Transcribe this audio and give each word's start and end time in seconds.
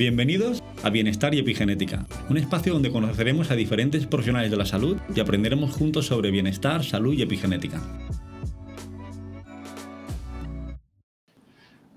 Bienvenidos 0.00 0.62
a 0.82 0.88
Bienestar 0.88 1.34
y 1.34 1.40
Epigenética, 1.40 2.06
un 2.30 2.38
espacio 2.38 2.72
donde 2.72 2.90
conoceremos 2.90 3.50
a 3.50 3.54
diferentes 3.54 4.06
profesionales 4.06 4.50
de 4.50 4.56
la 4.56 4.64
salud 4.64 4.96
y 5.14 5.20
aprenderemos 5.20 5.72
juntos 5.72 6.06
sobre 6.06 6.30
bienestar, 6.30 6.82
salud 6.82 7.12
y 7.12 7.20
epigenética. 7.20 7.82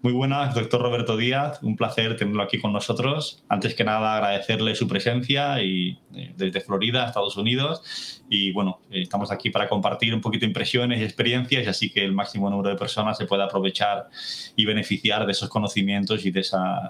Muy 0.04 0.12
buenas, 0.12 0.54
doctor 0.54 0.82
Roberto 0.82 1.16
Díaz. 1.16 1.64
Un 1.64 1.77
placer 1.77 2.18
tenerlo 2.18 2.44
aquí 2.44 2.59
con 2.59 2.73
nosotros. 2.73 3.41
Antes 3.48 3.73
que 3.73 3.86
nada, 3.86 4.18
agradecerle 4.18 4.76
su 4.76 4.86
presencia 4.86 5.64
y, 5.64 5.98
eh, 6.14 6.34
desde 6.36 6.59
Florida, 6.59 7.07
Estados 7.07 7.38
Unidos. 7.38 8.21
Y 8.30 8.52
bueno, 8.52 8.81
eh, 8.91 9.04
estamos 9.04 9.31
aquí 9.31 9.50
para 9.50 9.70
compartir 9.70 10.13
un 10.13 10.20
poquito 10.20 10.44
impresiones 10.44 11.00
y 11.00 11.05
experiencias, 11.05 11.66
así 11.70 11.89
que 11.89 12.04
el 12.04 12.12
máximo 12.12 12.50
número 12.50 12.68
de 12.68 12.76
personas 12.76 13.18
se 13.18 13.26
pueda 13.26 13.45
aprovechar 13.45 14.09
y 14.58 14.66
beneficiar 14.66 15.26
de 15.26 15.31
esos 15.31 15.48
conocimientos 15.48 16.26
y 16.26 16.31
de, 16.31 16.45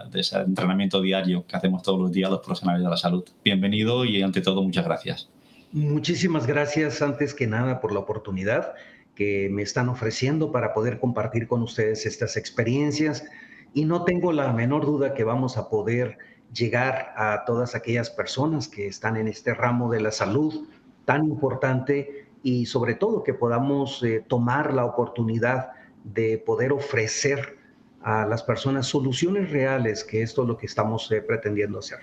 de 0.09 0.19
ese 0.19 0.37
entrenamiento 0.39 0.99
diario 0.99 1.45
que 1.45 1.55
hacemos 1.55 1.83
todos 1.83 1.99
los 1.99 2.11
días 2.11 2.31
los 2.31 2.39
profesionales 2.39 2.83
de 2.83 2.89
la 2.89 2.97
salud. 2.97 3.23
Bienvenido 3.45 4.05
y 4.05 4.23
ante 4.23 4.41
todo, 4.41 4.63
muchas 4.63 4.85
gracias. 4.85 5.29
Muchísimas 5.71 6.47
gracias 6.47 7.03
antes 7.03 7.35
que 7.35 7.45
nada 7.45 7.79
por 7.79 7.93
la 7.93 7.99
oportunidad 7.99 8.73
que 9.15 9.49
me 9.51 9.61
están 9.61 9.89
ofreciendo 9.89 10.51
para 10.51 10.73
poder 10.73 10.99
compartir 10.99 11.47
con 11.47 11.61
ustedes 11.61 12.05
estas 12.05 12.37
experiencias 12.37 13.25
y 13.73 13.85
no 13.85 14.03
tengo 14.03 14.31
la 14.31 14.51
menor 14.53 14.85
duda 14.85 15.13
que 15.13 15.23
vamos 15.23 15.57
a 15.57 15.69
poder 15.69 16.17
llegar 16.53 17.13
a 17.15 17.45
todas 17.45 17.75
aquellas 17.75 18.09
personas 18.09 18.67
que 18.67 18.87
están 18.87 19.17
en 19.17 19.27
este 19.27 19.53
ramo 19.53 19.91
de 19.91 20.01
la 20.01 20.11
salud 20.11 20.67
tan 21.05 21.23
importante 21.25 22.27
y 22.43 22.65
sobre 22.65 22.95
todo 22.95 23.23
que 23.23 23.33
podamos 23.33 24.03
eh, 24.03 24.23
tomar 24.27 24.73
la 24.73 24.85
oportunidad 24.85 25.71
de 26.03 26.37
poder 26.37 26.73
ofrecer 26.73 27.57
a 28.01 28.25
las 28.25 28.43
personas 28.43 28.85
soluciones 28.87 29.49
reales, 29.49 30.03
que 30.03 30.21
esto 30.21 30.41
es 30.41 30.47
lo 30.47 30.57
que 30.57 30.65
estamos 30.65 31.09
eh, 31.11 31.21
pretendiendo 31.21 31.79
hacer. 31.79 31.99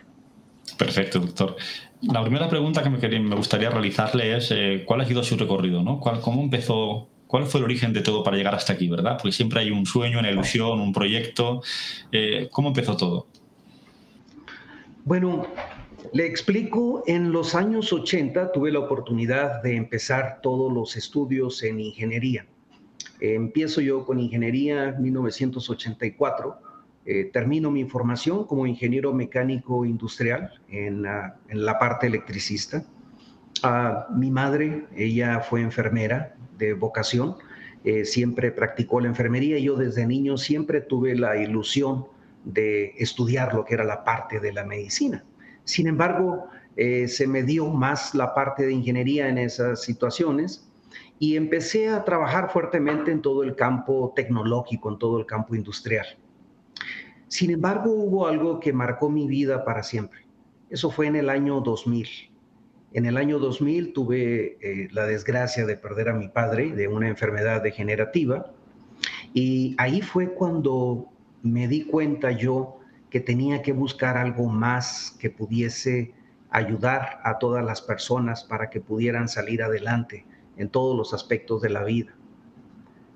Perfecto, 0.76 1.21
doctor. 1.21 1.57
La 2.02 2.23
primera 2.23 2.49
pregunta 2.49 2.82
que 2.82 2.90
me, 2.90 3.37
gustaría 3.37 3.71
realizarle 3.71 4.37
es 4.37 4.51
eh, 4.51 4.85
cuál 4.87 5.02
ha 5.02 5.04
sido 5.04 5.23
su 5.23 5.37
recorrido, 5.37 5.82
¿no? 5.82 6.01
¿Cómo 6.01 6.43
empezó? 6.43 7.09
¿Cuál 7.26 7.46
fue 7.46 7.60
el 7.60 7.65
origen 7.65 7.93
de 7.93 8.01
todo 8.01 8.24
para 8.24 8.37
llegar 8.37 8.54
hasta 8.54 8.73
aquí, 8.73 8.88
verdad? 8.88 9.18
Porque 9.18 9.32
siempre 9.32 9.60
hay 9.60 9.71
un 9.71 9.87
sueño, 9.87 10.18
una 10.18 10.30
ilusión, 10.30 10.80
un 10.80 10.93
proyecto. 10.93 11.63
Eh, 12.10 12.48
¿Cómo 12.51 12.68
empezó 12.68 12.96
todo? 12.96 13.26
Bueno, 15.04 15.46
le 16.13 16.26
explico, 16.26 17.04
en 17.07 17.32
los 17.32 17.54
años 17.54 17.93
80 17.93 18.52
tuve 18.52 18.73
la 18.73 18.80
oportunidad 18.80 19.63
de 19.63 19.76
empezar 19.76 20.41
todos 20.43 20.73
los 20.73 20.96
estudios 20.96 21.63
en 21.63 21.80
ingeniería. 21.80 22.46
empiezo 23.21 23.80
yo 23.80 24.04
con 24.07 24.18
ingeniería 24.18 24.88
en 24.88 25.02
1984 25.02 26.70
eh, 27.06 27.30
termino 27.32 27.70
mi 27.70 27.84
formación 27.84 28.45
como 28.45 28.66
ingeniero 28.66 29.12
mecánico 29.12 29.84
industrial 29.84 30.60
en, 30.68 31.02
la 31.02 31.79
parte 31.79 32.07
electricista. 32.07 32.84
Ah, 33.62 34.07
mi 34.15 34.30
madre, 34.30 34.87
ella 34.95 35.40
fue 35.40 35.62
enfermera 35.62 36.34
de 36.59 36.74
vocación, 36.74 37.37
eh, 37.84 38.04
siempre 38.04 38.52
practicó 38.52 39.01
la 39.01 39.09
enfermería 39.09 39.59
y 39.59 39.65
yo 39.65 39.76
desde 39.76 40.07
niño 40.07 40.37
siempre 40.37 40.82
tuve 40.82 41.15
la 41.15 41.37
ilusión 41.37 42.07
de 42.45 42.95
estudiar 42.98 43.54
lo 43.54 43.64
que 43.64 43.74
era 43.74 43.85
la 43.85 44.04
parte 44.04 44.38
de 44.38 44.52
la 44.52 44.64
medicina. 44.64 45.24
Sin 45.64 45.87
embargo, 45.87 46.48
eh, 46.76 47.09
se 47.09 47.26
me 47.26 47.42
dio 47.42 47.68
más 47.68 48.14
la 48.14 48.35
parte 48.35 48.66
de 48.66 48.73
ingeniería 48.73 49.29
en 49.29 49.38
esas 49.38 49.82
situaciones 49.82 50.68
y 51.18 51.37
empecé 51.37 51.88
a 51.88 52.04
trabajar 52.04 52.51
fuertemente 52.51 53.10
en 53.10 53.23
todo 53.23 53.42
el 53.42 53.57
campo 53.57 54.12
tecnológico, 54.14 54.90
en 54.90 54.98
todo 54.98 55.18
el 55.18 55.26
campo 55.26 55.54
industrial. 55.54 56.07
Sin 57.30 57.52
embargo, 57.52 57.92
hubo 57.92 58.26
algo 58.26 58.59
que 58.59 58.73
marcó 58.73 59.09
mi 59.09 59.28
vida 59.28 59.64
para 59.64 59.84
siempre. 59.84 60.26
Eso 60.68 60.90
fue 60.90 61.06
en 61.06 61.14
el 61.14 61.30
año 61.30 61.60
2000. 61.60 62.09
En 62.92 63.06
el 63.06 63.16
año 63.16 63.38
2000 63.38 63.92
tuve 63.92 64.58
eh, 64.60 64.88
la 64.91 65.06
desgracia 65.06 65.64
de 65.64 65.76
perder 65.76 66.08
a 66.08 66.12
mi 66.12 66.26
padre 66.26 66.72
de 66.72 66.88
una 66.88 67.06
enfermedad 67.06 67.62
degenerativa 67.62 68.50
y 69.32 69.76
ahí 69.78 70.02
fue 70.02 70.34
cuando 70.34 71.06
me 71.44 71.69
di 71.69 71.84
cuenta 71.84 72.32
yo 72.32 72.80
que 73.10 73.20
tenía 73.20 73.62
que 73.62 73.72
buscar 73.72 74.16
algo 74.16 74.48
más 74.48 75.16
que 75.20 75.30
pudiese 75.30 76.12
ayudar 76.50 77.20
a 77.22 77.38
todas 77.38 77.64
las 77.64 77.80
personas 77.80 78.42
para 78.42 78.70
que 78.70 78.80
pudieran 78.80 79.28
salir 79.28 79.62
adelante 79.62 80.26
en 80.56 80.69
todos 80.69 80.96
los 80.96 81.14
aspectos 81.14 81.62
de 81.62 81.70
la 81.70 81.84
vida. 81.84 82.12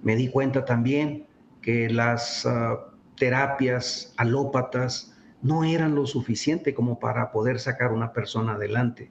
Me 0.05 0.15
di 0.15 0.29
cuenta 0.29 0.65
también 0.65 1.27
que 1.63 1.91
las 1.91 2.47
ah, 2.47 2.94
terapias 3.17 4.15
alópatas 4.17 5.15
no 5.43 5.65
eran 5.65 5.95
lo 5.95 6.07
suficiente 6.07 6.75
como 6.75 6.99
para 6.99 7.31
poder 7.31 7.61
sacar 7.61 7.93
una 7.93 8.13
persona 8.13 8.55
adelante. 8.55 9.11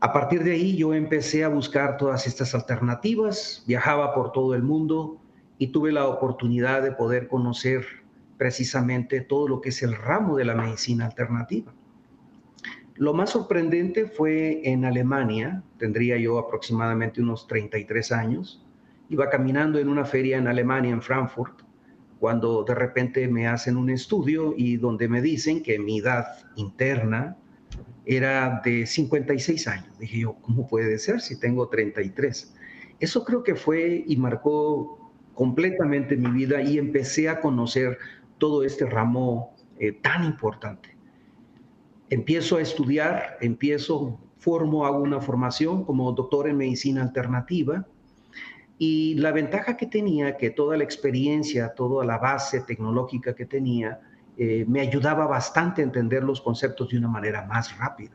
A 0.00 0.12
partir 0.12 0.44
de 0.44 0.52
ahí 0.52 0.76
yo 0.76 0.94
empecé 0.94 1.42
a 1.44 1.48
buscar 1.48 1.96
todas 1.96 2.26
estas 2.26 2.54
alternativas, 2.54 3.64
viajaba 3.66 4.14
por 4.14 4.32
todo 4.32 4.54
el 4.54 4.62
mundo 4.62 5.20
y 5.58 5.68
tuve 5.68 5.90
la 5.90 6.06
oportunidad 6.06 6.82
de 6.82 6.92
poder 6.92 7.26
conocer 7.26 7.84
precisamente 8.36 9.20
todo 9.20 9.48
lo 9.48 9.60
que 9.60 9.70
es 9.70 9.82
el 9.82 9.96
ramo 9.96 10.36
de 10.36 10.44
la 10.44 10.54
medicina 10.54 11.06
alternativa. 11.06 11.74
Lo 12.94 13.14
más 13.14 13.30
sorprendente 13.30 14.06
fue 14.06 14.60
en 14.64 14.84
Alemania, 14.84 15.62
tendría 15.78 16.16
yo 16.16 16.38
aproximadamente 16.38 17.20
unos 17.20 17.46
33 17.46 18.12
años, 18.12 18.64
iba 19.08 19.30
caminando 19.30 19.78
en 19.78 19.88
una 19.88 20.04
feria 20.04 20.36
en 20.36 20.48
Alemania, 20.48 20.92
en 20.92 21.02
Frankfurt, 21.02 21.62
cuando 22.18 22.64
de 22.64 22.74
repente 22.74 23.28
me 23.28 23.46
hacen 23.46 23.76
un 23.76 23.90
estudio 23.90 24.54
y 24.56 24.76
donde 24.76 25.08
me 25.08 25.22
dicen 25.22 25.62
que 25.62 25.78
mi 25.78 25.98
edad 25.98 26.26
interna 26.56 27.36
era 28.04 28.60
de 28.64 28.86
56 28.86 29.68
años. 29.68 29.98
Dije 29.98 30.20
yo, 30.20 30.34
¿cómo 30.42 30.66
puede 30.66 30.98
ser 30.98 31.20
si 31.20 31.38
tengo 31.38 31.68
33? 31.68 32.54
Eso 33.00 33.24
creo 33.24 33.42
que 33.42 33.54
fue 33.54 34.04
y 34.06 34.16
marcó 34.16 35.12
completamente 35.34 36.16
mi 36.16 36.30
vida 36.30 36.62
y 36.62 36.78
empecé 36.78 37.28
a 37.28 37.40
conocer 37.40 37.98
todo 38.38 38.64
este 38.64 38.86
ramo 38.86 39.54
eh, 39.78 39.92
tan 39.92 40.24
importante. 40.24 40.96
Empiezo 42.10 42.56
a 42.56 42.62
estudiar, 42.62 43.36
empiezo, 43.40 44.18
formo, 44.38 44.86
hago 44.86 44.98
una 44.98 45.20
formación 45.20 45.84
como 45.84 46.10
doctor 46.12 46.48
en 46.48 46.56
medicina 46.56 47.02
alternativa 47.02 47.86
y 48.78 49.14
la 49.14 49.32
ventaja 49.32 49.76
que 49.76 49.86
tenía, 49.86 50.36
que 50.36 50.50
toda 50.50 50.76
la 50.76 50.84
experiencia, 50.84 51.74
toda 51.74 52.04
la 52.04 52.18
base 52.18 52.60
tecnológica 52.60 53.34
que 53.34 53.44
tenía, 53.44 54.00
eh, 54.36 54.64
me 54.68 54.80
ayudaba 54.80 55.26
bastante 55.26 55.82
a 55.82 55.84
entender 55.84 56.22
los 56.22 56.40
conceptos 56.40 56.88
de 56.90 56.98
una 56.98 57.08
manera 57.08 57.44
más 57.44 57.76
rápida. 57.76 58.14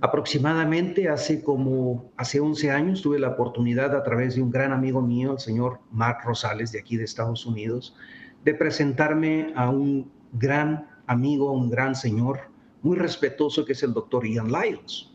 Aproximadamente 0.00 1.08
hace 1.08 1.42
como, 1.42 2.12
hace 2.16 2.40
11 2.40 2.70
años 2.70 3.02
tuve 3.02 3.18
la 3.18 3.30
oportunidad 3.30 3.94
a 3.94 4.02
través 4.02 4.36
de 4.36 4.42
un 4.42 4.50
gran 4.50 4.72
amigo 4.72 5.02
mío, 5.02 5.32
el 5.32 5.38
señor 5.38 5.80
Mark 5.90 6.20
Rosales 6.24 6.72
de 6.72 6.78
aquí 6.78 6.96
de 6.96 7.04
Estados 7.04 7.44
Unidos, 7.44 7.94
de 8.44 8.54
presentarme 8.54 9.52
a 9.54 9.68
un 9.68 10.10
gran 10.32 10.86
amigo, 11.06 11.52
un 11.52 11.68
gran 11.68 11.94
señor, 11.94 12.40
muy 12.80 12.96
respetuoso 12.96 13.64
que 13.64 13.72
es 13.72 13.82
el 13.82 13.92
doctor 13.92 14.24
Ian 14.24 14.50
Lyles. 14.50 15.07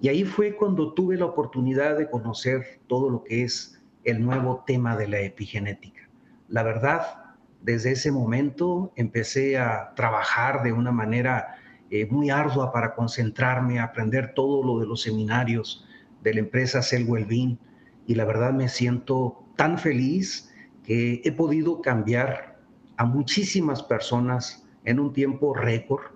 Y 0.00 0.08
ahí 0.08 0.24
fue 0.24 0.54
cuando 0.56 0.92
tuve 0.92 1.16
la 1.16 1.24
oportunidad 1.24 1.96
de 1.96 2.10
conocer 2.10 2.80
todo 2.86 3.08
lo 3.08 3.24
que 3.24 3.44
es 3.44 3.82
el 4.04 4.24
nuevo 4.24 4.62
tema 4.66 4.96
de 4.96 5.08
la 5.08 5.20
epigenética. 5.20 6.08
La 6.48 6.62
verdad, 6.62 7.34
desde 7.62 7.92
ese 7.92 8.12
momento 8.12 8.92
empecé 8.96 9.58
a 9.58 9.94
trabajar 9.94 10.62
de 10.62 10.72
una 10.72 10.92
manera 10.92 11.56
eh, 11.90 12.06
muy 12.06 12.30
ardua 12.30 12.72
para 12.72 12.94
concentrarme, 12.94 13.80
aprender 13.80 14.34
todo 14.34 14.62
lo 14.62 14.80
de 14.80 14.86
los 14.86 15.02
seminarios 15.02 15.86
de 16.22 16.34
la 16.34 16.40
empresa 16.40 16.82
Cell 16.82 17.08
Wellbeing 17.08 17.58
y 18.06 18.14
la 18.14 18.24
verdad 18.24 18.52
me 18.52 18.68
siento 18.68 19.44
tan 19.56 19.78
feliz 19.78 20.52
que 20.84 21.20
he 21.24 21.32
podido 21.32 21.80
cambiar 21.80 22.60
a 22.96 23.04
muchísimas 23.04 23.82
personas 23.82 24.66
en 24.84 25.00
un 25.00 25.12
tiempo 25.12 25.54
récord 25.54 26.15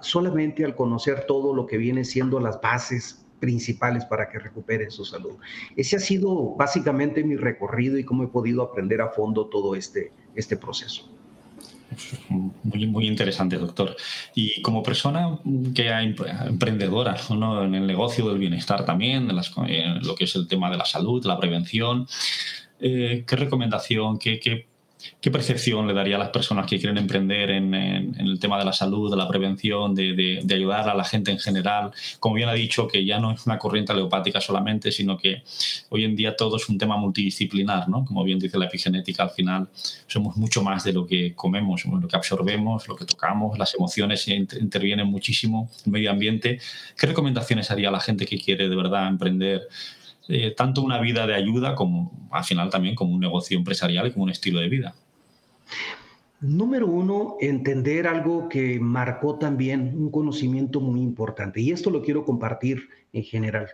solamente 0.00 0.64
al 0.64 0.74
conocer 0.74 1.24
todo 1.26 1.54
lo 1.54 1.66
que 1.66 1.78
viene 1.78 2.04
siendo 2.04 2.40
las 2.40 2.60
bases 2.60 3.24
principales 3.40 4.04
para 4.04 4.28
que 4.28 4.38
recuperen 4.38 4.90
su 4.90 5.04
salud. 5.04 5.36
Ese 5.76 5.96
ha 5.96 6.00
sido 6.00 6.54
básicamente 6.56 7.24
mi 7.24 7.36
recorrido 7.36 7.98
y 7.98 8.04
cómo 8.04 8.24
he 8.24 8.28
podido 8.28 8.62
aprender 8.62 9.00
a 9.00 9.08
fondo 9.08 9.46
todo 9.46 9.74
este, 9.74 10.12
este 10.34 10.56
proceso. 10.56 11.08
Muy, 12.28 12.86
muy 12.86 13.06
interesante, 13.08 13.56
doctor. 13.56 13.96
Y 14.34 14.62
como 14.62 14.82
persona 14.82 15.38
que 15.74 15.88
es 15.88 16.20
emprendedora 16.46 17.16
en 17.30 17.74
el 17.74 17.86
negocio 17.86 18.28
del 18.28 18.38
bienestar 18.38 18.84
también, 18.84 19.28
en, 19.66 20.02
lo 20.06 20.14
que 20.14 20.24
es 20.24 20.36
el 20.36 20.46
tema 20.46 20.70
de 20.70 20.76
la 20.76 20.84
salud, 20.84 21.24
la 21.24 21.38
prevención, 21.38 22.06
eh, 22.78 23.24
¿qué 23.26 23.36
recomendación, 23.36 24.18
qué, 24.18 24.38
qué 24.38 24.69
¿Qué 25.20 25.30
percepción 25.30 25.86
le 25.86 25.94
daría 25.94 26.16
a 26.16 26.18
las 26.18 26.30
personas 26.30 26.66
que 26.66 26.78
quieren 26.78 26.98
emprender 26.98 27.50
en, 27.50 27.74
el 27.74 28.38
tema 28.38 28.58
de 28.58 28.64
la 28.64 28.72
salud, 28.72 29.10
de 29.10 29.16
la 29.16 29.28
prevención, 29.28 29.94
de, 29.94 30.44
ayudar 30.50 30.88
a 30.88 30.94
la 30.94 31.04
gente 31.04 31.30
en 31.30 31.38
general? 31.38 31.90
Como 32.18 32.34
bien 32.34 32.48
ha 32.48 32.54
dicho, 32.54 32.88
que 32.88 33.04
ya 33.04 33.18
no 33.18 33.32
es 33.32 33.46
una 33.46 33.58
corriente 33.58 33.92
aleopática 33.92 34.40
solamente, 34.40 34.90
sino 34.92 35.16
que 35.16 35.42
hoy 35.90 36.04
en 36.04 36.16
día 36.16 36.36
todo 36.36 36.56
es 36.56 36.68
un 36.68 36.78
tema 36.78 36.96
multidisciplinar, 36.96 37.88
¿no? 37.88 38.04
Como 38.04 38.24
bien 38.24 38.38
dice 38.38 38.58
la 38.58 38.66
epigenética, 38.66 39.24
al 39.24 39.30
final 39.30 39.68
somos 40.06 40.36
mucho 40.36 40.62
más 40.62 40.84
de 40.84 40.92
lo 40.92 41.06
que 41.06 41.34
comemos, 41.34 41.84
lo 41.84 42.08
que 42.08 42.16
absorbemos, 42.16 42.88
lo 42.88 42.96
que 42.96 43.04
tocamos, 43.04 43.58
las 43.58 43.74
emociones 43.74 44.26
intervienen 44.28 45.06
muchísimo, 45.06 45.70
el 45.84 45.92
medio 45.92 46.10
ambiente. 46.10 46.60
¿Qué 46.96 47.06
recomendaciones 47.06 47.70
haría 47.70 47.88
a 47.88 47.92
la 47.92 48.00
gente 48.00 48.26
que 48.26 48.38
quiere 48.38 48.68
de 48.68 48.76
verdad 48.76 49.08
emprender? 49.08 49.68
Eh, 50.32 50.54
tanto 50.56 50.82
una 50.82 51.00
vida 51.00 51.26
de 51.26 51.34
ayuda 51.34 51.74
como 51.74 52.28
al 52.30 52.44
final 52.44 52.70
también 52.70 52.94
como 52.94 53.12
un 53.12 53.20
negocio 53.20 53.58
empresarial 53.58 54.06
y 54.06 54.12
como 54.12 54.24
un 54.24 54.30
estilo 54.30 54.60
de 54.60 54.68
vida. 54.68 54.94
Número 56.40 56.86
uno, 56.86 57.36
entender 57.40 58.06
algo 58.06 58.48
que 58.48 58.78
marcó 58.78 59.40
también 59.40 59.92
un 59.96 60.08
conocimiento 60.08 60.80
muy 60.80 61.00
importante 61.00 61.60
y 61.60 61.72
esto 61.72 61.90
lo 61.90 62.00
quiero 62.00 62.24
compartir 62.24 62.88
en 63.12 63.24
general. 63.24 63.70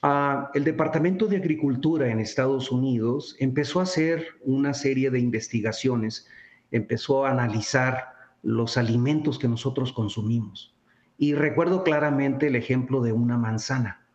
Ah, 0.00 0.50
el 0.54 0.64
Departamento 0.64 1.26
de 1.26 1.36
Agricultura 1.36 2.08
en 2.08 2.18
Estados 2.18 2.72
Unidos 2.72 3.36
empezó 3.38 3.80
a 3.80 3.82
hacer 3.82 4.26
una 4.40 4.72
serie 4.72 5.10
de 5.10 5.20
investigaciones, 5.20 6.26
empezó 6.70 7.26
a 7.26 7.30
analizar 7.30 8.06
los 8.42 8.78
alimentos 8.78 9.38
que 9.38 9.48
nosotros 9.48 9.92
consumimos. 9.92 10.74
Y 11.18 11.34
recuerdo 11.34 11.84
claramente 11.84 12.46
el 12.46 12.56
ejemplo 12.56 13.02
de 13.02 13.12
una 13.12 13.36
manzana 13.36 14.07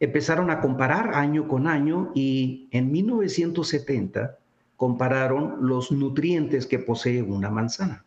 empezaron 0.00 0.50
a 0.50 0.60
comparar 0.60 1.14
año 1.14 1.48
con 1.48 1.66
año 1.66 2.12
y 2.14 2.68
en 2.70 2.92
1970 2.92 4.38
compararon 4.76 5.56
los 5.60 5.90
nutrientes 5.90 6.66
que 6.66 6.78
posee 6.78 7.22
una 7.22 7.50
manzana. 7.50 8.04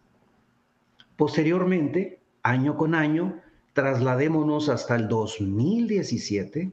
Posteriormente, 1.18 2.20
año 2.44 2.78
con 2.78 2.96
año, 2.96 3.42
trasladémonos 3.74 4.70
hasta 4.70 4.96
el 4.96 5.08
2017 5.08 6.72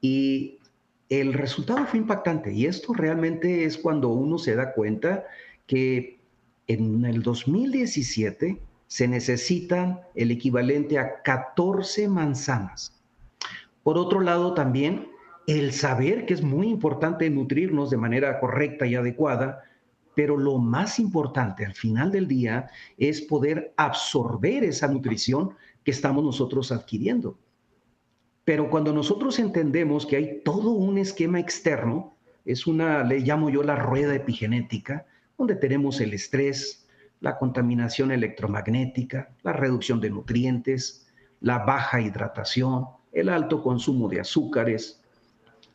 y 0.00 0.58
el 1.08 1.34
resultado 1.34 1.86
fue 1.86 1.98
impactante. 1.98 2.52
Y 2.52 2.66
esto 2.66 2.94
realmente 2.94 3.64
es 3.64 3.76
cuando 3.76 4.08
uno 4.08 4.38
se 4.38 4.56
da 4.56 4.72
cuenta 4.72 5.24
que 5.66 6.18
en 6.66 7.04
el 7.04 7.22
2017 7.22 8.60
se 8.86 9.08
necesitan 9.08 10.00
el 10.14 10.30
equivalente 10.30 10.98
a 10.98 11.22
14 11.22 12.08
manzanas 12.08 12.95
por 13.86 13.98
otro 13.98 14.20
lado, 14.20 14.52
también 14.52 15.12
el 15.46 15.70
saber 15.70 16.26
que 16.26 16.34
es 16.34 16.42
muy 16.42 16.66
importante 16.66 17.30
nutrirnos 17.30 17.88
de 17.88 17.96
manera 17.96 18.40
correcta 18.40 18.84
y 18.84 18.96
adecuada, 18.96 19.62
pero 20.16 20.36
lo 20.36 20.58
más 20.58 20.98
importante 20.98 21.64
al 21.64 21.72
final 21.72 22.10
del 22.10 22.26
día 22.26 22.68
es 22.98 23.22
poder 23.22 23.72
absorber 23.76 24.64
esa 24.64 24.88
nutrición 24.88 25.54
que 25.84 25.92
estamos 25.92 26.24
nosotros 26.24 26.72
adquiriendo. 26.72 27.38
Pero 28.44 28.70
cuando 28.70 28.92
nosotros 28.92 29.38
entendemos 29.38 30.04
que 30.04 30.16
hay 30.16 30.42
todo 30.42 30.72
un 30.72 30.98
esquema 30.98 31.38
externo, 31.38 32.16
es 32.44 32.66
una, 32.66 33.04
le 33.04 33.20
llamo 33.20 33.50
yo 33.50 33.62
la 33.62 33.76
rueda 33.76 34.16
epigenética, 34.16 35.06
donde 35.38 35.54
tenemos 35.54 36.00
el 36.00 36.12
estrés, 36.12 36.88
la 37.20 37.38
contaminación 37.38 38.10
electromagnética, 38.10 39.30
la 39.44 39.52
reducción 39.52 40.00
de 40.00 40.10
nutrientes, 40.10 41.06
la 41.38 41.58
baja 41.58 42.00
hidratación, 42.00 42.95
el 43.16 43.30
alto 43.30 43.62
consumo 43.62 44.08
de 44.08 44.20
azúcares. 44.20 45.00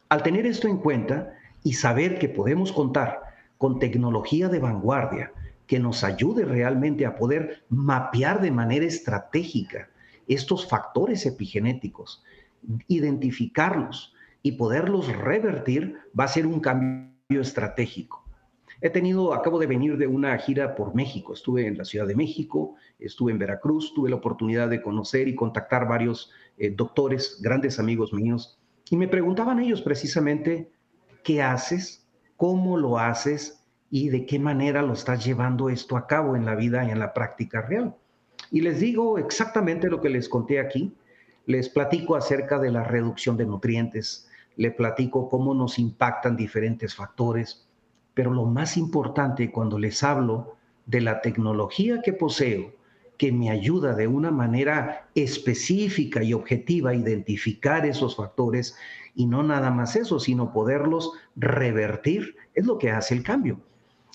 Al 0.09 0.21
tener 0.21 0.45
esto 0.45 0.67
en 0.67 0.77
cuenta 0.77 1.33
y 1.63 1.73
saber 1.73 2.19
que 2.19 2.29
podemos 2.29 2.71
contar 2.71 3.19
con 3.57 3.79
tecnología 3.79 4.47
de 4.47 4.59
vanguardia 4.59 5.33
que 5.65 5.79
nos 5.79 6.03
ayude 6.03 6.45
realmente 6.45 7.05
a 7.05 7.15
poder 7.15 7.63
mapear 7.69 8.41
de 8.41 8.51
manera 8.51 8.85
estratégica 8.85 9.89
estos 10.27 10.67
factores 10.67 11.25
epigenéticos, 11.25 12.23
identificarlos 12.87 14.13
y 14.43 14.53
poderlos 14.53 15.07
revertir, 15.07 15.97
va 16.17 16.25
a 16.25 16.27
ser 16.27 16.45
un 16.45 16.59
cambio 16.59 17.41
estratégico. 17.41 18.23
He 18.81 18.89
tenido, 18.89 19.33
acabo 19.33 19.59
de 19.59 19.67
venir 19.67 19.97
de 19.97 20.07
una 20.07 20.35
gira 20.39 20.75
por 20.75 20.95
México, 20.95 21.33
estuve 21.33 21.67
en 21.67 21.77
la 21.77 21.85
Ciudad 21.85 22.07
de 22.07 22.15
México, 22.15 22.75
estuve 22.97 23.31
en 23.31 23.37
Veracruz, 23.37 23.93
tuve 23.93 24.09
la 24.09 24.15
oportunidad 24.15 24.69
de 24.69 24.81
conocer 24.81 25.27
y 25.27 25.35
contactar 25.35 25.87
varios 25.87 26.31
eh, 26.57 26.71
doctores, 26.71 27.39
grandes 27.41 27.79
amigos 27.79 28.11
míos, 28.11 28.59
y 28.91 28.97
me 28.97 29.07
preguntaban 29.07 29.59
ellos 29.59 29.81
precisamente, 29.81 30.69
¿qué 31.23 31.41
haces? 31.41 32.05
¿Cómo 32.35 32.77
lo 32.77 32.99
haces? 32.99 33.63
¿Y 33.89 34.09
de 34.09 34.25
qué 34.25 34.37
manera 34.37 34.81
lo 34.81 34.91
estás 34.91 35.23
llevando 35.23 35.69
esto 35.69 35.95
a 35.95 36.07
cabo 36.07 36.35
en 36.35 36.45
la 36.45 36.55
vida 36.55 36.83
y 36.83 36.89
en 36.91 36.99
la 36.99 37.13
práctica 37.13 37.61
real? 37.61 37.95
Y 38.51 38.59
les 38.59 38.81
digo 38.81 39.17
exactamente 39.17 39.89
lo 39.89 40.01
que 40.01 40.09
les 40.09 40.27
conté 40.27 40.59
aquí. 40.59 40.93
Les 41.45 41.69
platico 41.69 42.17
acerca 42.17 42.59
de 42.59 42.69
la 42.69 42.83
reducción 42.83 43.37
de 43.37 43.45
nutrientes, 43.45 44.29
le 44.57 44.71
platico 44.71 45.29
cómo 45.29 45.53
nos 45.53 45.79
impactan 45.79 46.35
diferentes 46.35 46.93
factores, 46.93 47.65
pero 48.13 48.31
lo 48.33 48.45
más 48.45 48.77
importante 48.77 49.51
cuando 49.51 49.79
les 49.79 50.03
hablo 50.03 50.55
de 50.85 51.01
la 51.01 51.21
tecnología 51.21 52.01
que 52.01 52.13
poseo, 52.13 52.73
que 53.17 53.31
me 53.31 53.51
ayuda 53.51 53.93
de 53.93 54.07
una 54.07 54.31
manera 54.31 55.07
específica 55.13 56.23
y 56.23 56.33
objetiva 56.33 56.89
a 56.89 56.95
identificar 56.95 57.85
esos 57.85 58.15
factores 58.15 58.75
y 59.13 59.27
no 59.27 59.43
nada 59.43 59.69
más 59.69 59.95
eso, 59.95 60.19
sino 60.19 60.51
poderlos 60.51 61.11
revertir, 61.35 62.35
es 62.55 62.65
lo 62.65 62.77
que 62.77 62.89
hace 62.89 63.13
el 63.13 63.23
cambio. 63.23 63.59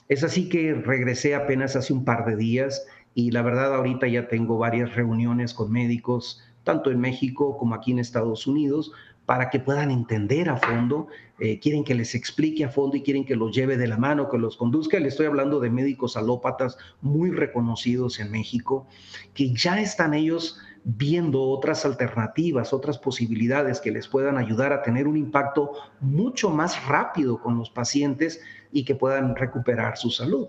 Es 0.08 0.24
así 0.24 0.48
que 0.48 0.74
regresé 0.74 1.34
apenas 1.34 1.76
hace 1.76 1.92
un 1.92 2.04
par 2.04 2.26
de 2.26 2.36
días 2.36 2.86
y 3.14 3.30
la 3.30 3.42
verdad 3.42 3.74
ahorita 3.74 4.08
ya 4.08 4.28
tengo 4.28 4.58
varias 4.58 4.94
reuniones 4.94 5.54
con 5.54 5.72
médicos, 5.72 6.42
tanto 6.64 6.90
en 6.90 7.00
México 7.00 7.56
como 7.58 7.74
aquí 7.74 7.92
en 7.92 7.98
Estados 7.98 8.46
Unidos, 8.46 8.92
para 9.26 9.50
que 9.50 9.58
puedan 9.58 9.90
entender 9.90 10.48
a 10.48 10.56
fondo, 10.56 11.08
eh, 11.40 11.58
quieren 11.58 11.82
que 11.82 11.94
les 11.94 12.14
explique 12.14 12.64
a 12.64 12.70
fondo 12.70 12.96
y 12.96 13.02
quieren 13.02 13.24
que 13.24 13.34
los 13.34 13.54
lleve 13.54 13.76
de 13.76 13.88
la 13.88 13.98
mano, 13.98 14.28
que 14.30 14.38
los 14.38 14.56
conduzca. 14.56 15.00
Le 15.00 15.08
estoy 15.08 15.26
hablando 15.26 15.58
de 15.58 15.68
médicos 15.68 16.16
alópatas 16.16 16.78
muy 17.02 17.30
reconocidos 17.32 18.20
en 18.20 18.30
México, 18.30 18.86
que 19.34 19.52
ya 19.52 19.80
están 19.80 20.14
ellos 20.14 20.58
viendo 20.84 21.42
otras 21.42 21.84
alternativas, 21.84 22.72
otras 22.72 22.98
posibilidades 22.98 23.80
que 23.80 23.90
les 23.90 24.06
puedan 24.06 24.38
ayudar 24.38 24.72
a 24.72 24.82
tener 24.82 25.08
un 25.08 25.16
impacto 25.16 25.72
mucho 26.00 26.48
más 26.50 26.86
rápido 26.86 27.42
con 27.42 27.58
los 27.58 27.68
pacientes 27.68 28.40
y 28.70 28.84
que 28.84 28.94
puedan 28.94 29.34
recuperar 29.34 29.96
su 29.96 30.10
salud. 30.10 30.46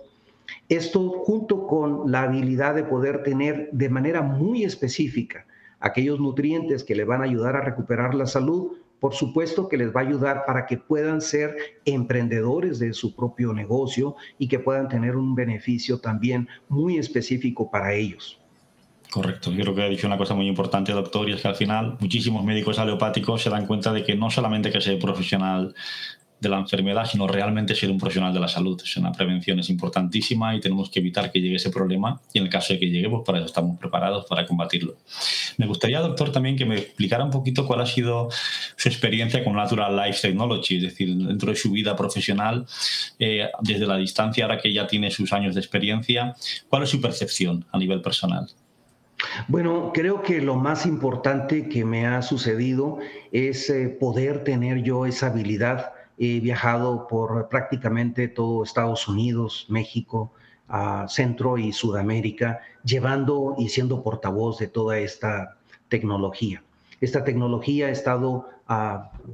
Esto 0.69 1.09
junto 1.09 1.65
con 1.65 2.11
la 2.11 2.21
habilidad 2.21 2.75
de 2.75 2.83
poder 2.83 3.23
tener 3.23 3.69
de 3.71 3.89
manera 3.89 4.21
muy 4.21 4.63
específica 4.63 5.47
aquellos 5.79 6.19
nutrientes 6.19 6.83
que 6.83 6.95
le 6.95 7.05
van 7.05 7.21
a 7.21 7.25
ayudar 7.25 7.55
a 7.55 7.61
recuperar 7.61 8.15
la 8.15 8.25
salud, 8.25 8.73
por 8.99 9.13
supuesto 9.13 9.67
que 9.67 9.77
les 9.77 9.95
va 9.95 10.01
a 10.01 10.03
ayudar 10.05 10.45
para 10.45 10.65
que 10.65 10.77
puedan 10.77 11.21
ser 11.21 11.55
emprendedores 11.85 12.79
de 12.79 12.93
su 12.93 13.15
propio 13.15 13.53
negocio 13.53 14.15
y 14.39 14.47
que 14.47 14.59
puedan 14.59 14.87
tener 14.87 15.15
un 15.15 15.35
beneficio 15.35 15.99
también 15.99 16.47
muy 16.67 16.97
específico 16.97 17.69
para 17.69 17.93
ellos. 17.93 18.39
Correcto, 19.09 19.51
yo 19.51 19.61
creo 19.63 19.75
que 19.75 19.83
ha 19.83 19.89
dicho 19.89 20.05
una 20.05 20.17
cosa 20.17 20.33
muy 20.33 20.47
importante, 20.47 20.91
doctor, 20.91 21.29
y 21.29 21.33
es 21.33 21.41
que 21.41 21.47
al 21.47 21.55
final 21.55 21.97
muchísimos 21.99 22.43
médicos 22.43 22.77
aleopáticos 22.77 23.41
se 23.41 23.49
dan 23.49 23.65
cuenta 23.65 23.93
de 23.93 24.03
que 24.03 24.15
no 24.15 24.29
solamente 24.29 24.69
que 24.69 24.81
sea 24.81 24.99
profesional 24.99 25.73
de 26.39 26.49
la 26.49 26.59
enfermedad, 26.59 27.05
sino 27.05 27.27
realmente 27.27 27.73
ser 27.73 27.89
un 27.89 27.97
profesional 27.97 28.33
de 28.33 28.39
la 28.39 28.47
salud. 28.47 28.79
Es 28.83 28.97
una 28.97 29.11
prevención 29.11 29.59
es 29.59 29.69
importantísima 29.69 30.55
y 30.55 30.59
tenemos 30.59 30.89
que 30.89 30.99
evitar 30.99 31.31
que 31.31 31.41
llegue 31.41 31.55
ese 31.55 31.69
problema 31.69 32.21
y 32.33 32.37
en 32.37 32.45
el 32.45 32.49
caso 32.49 32.73
de 32.73 32.79
que 32.79 32.89
llegue, 32.89 33.09
pues 33.09 33.23
para 33.25 33.39
eso 33.39 33.47
estamos 33.47 33.77
preparados 33.79 34.25
para 34.25 34.45
combatirlo. 34.45 34.95
Me 35.57 35.65
gustaría, 35.65 35.99
doctor, 35.99 36.31
también 36.31 36.55
que 36.55 36.65
me 36.65 36.77
explicara 36.77 37.23
un 37.23 37.31
poquito 37.31 37.65
cuál 37.65 37.81
ha 37.81 37.85
sido 37.85 38.29
su 38.75 38.87
experiencia 38.87 39.43
con 39.43 39.55
Natural 39.55 39.95
Life 39.95 40.19
Technology, 40.21 40.77
es 40.77 40.83
decir, 40.83 41.15
dentro 41.15 41.49
de 41.49 41.55
su 41.55 41.71
vida 41.71 41.95
profesional, 41.95 42.65
eh, 43.19 43.49
desde 43.61 43.87
la 43.87 43.97
distancia, 43.97 44.45
ahora 44.45 44.59
que 44.59 44.71
ya 44.71 44.85
tiene 44.85 45.09
sus 45.09 45.33
años 45.33 45.55
de 45.55 45.61
experiencia, 45.61 46.35
¿cuál 46.69 46.83
es 46.83 46.89
su 46.89 47.01
percepción 47.01 47.65
a 47.71 47.79
nivel 47.79 48.01
personal? 48.01 48.47
Bueno, 49.47 49.91
creo 49.93 50.21
que 50.21 50.41
lo 50.41 50.55
más 50.55 50.85
importante 50.85 51.67
que 51.69 51.83
me 51.83 52.05
ha 52.05 52.21
sucedido 52.21 52.99
es 53.31 53.69
eh, 53.69 53.89
poder 53.89 54.43
tener 54.43 54.83
yo 54.83 55.07
esa 55.07 55.27
habilidad 55.27 55.96
He 56.17 56.39
viajado 56.39 57.07
por 57.07 57.47
prácticamente 57.49 58.27
todo 58.27 58.63
Estados 58.63 59.07
Unidos, 59.07 59.67
México, 59.69 60.33
Centro 61.07 61.57
y 61.57 61.71
Sudamérica, 61.71 62.59
llevando 62.83 63.55
y 63.57 63.69
siendo 63.69 64.03
portavoz 64.03 64.57
de 64.57 64.67
toda 64.67 64.99
esta 64.99 65.57
tecnología. 65.89 66.63
Esta 66.99 67.23
tecnología 67.23 67.87
ha 67.87 67.91
estado 67.91 68.49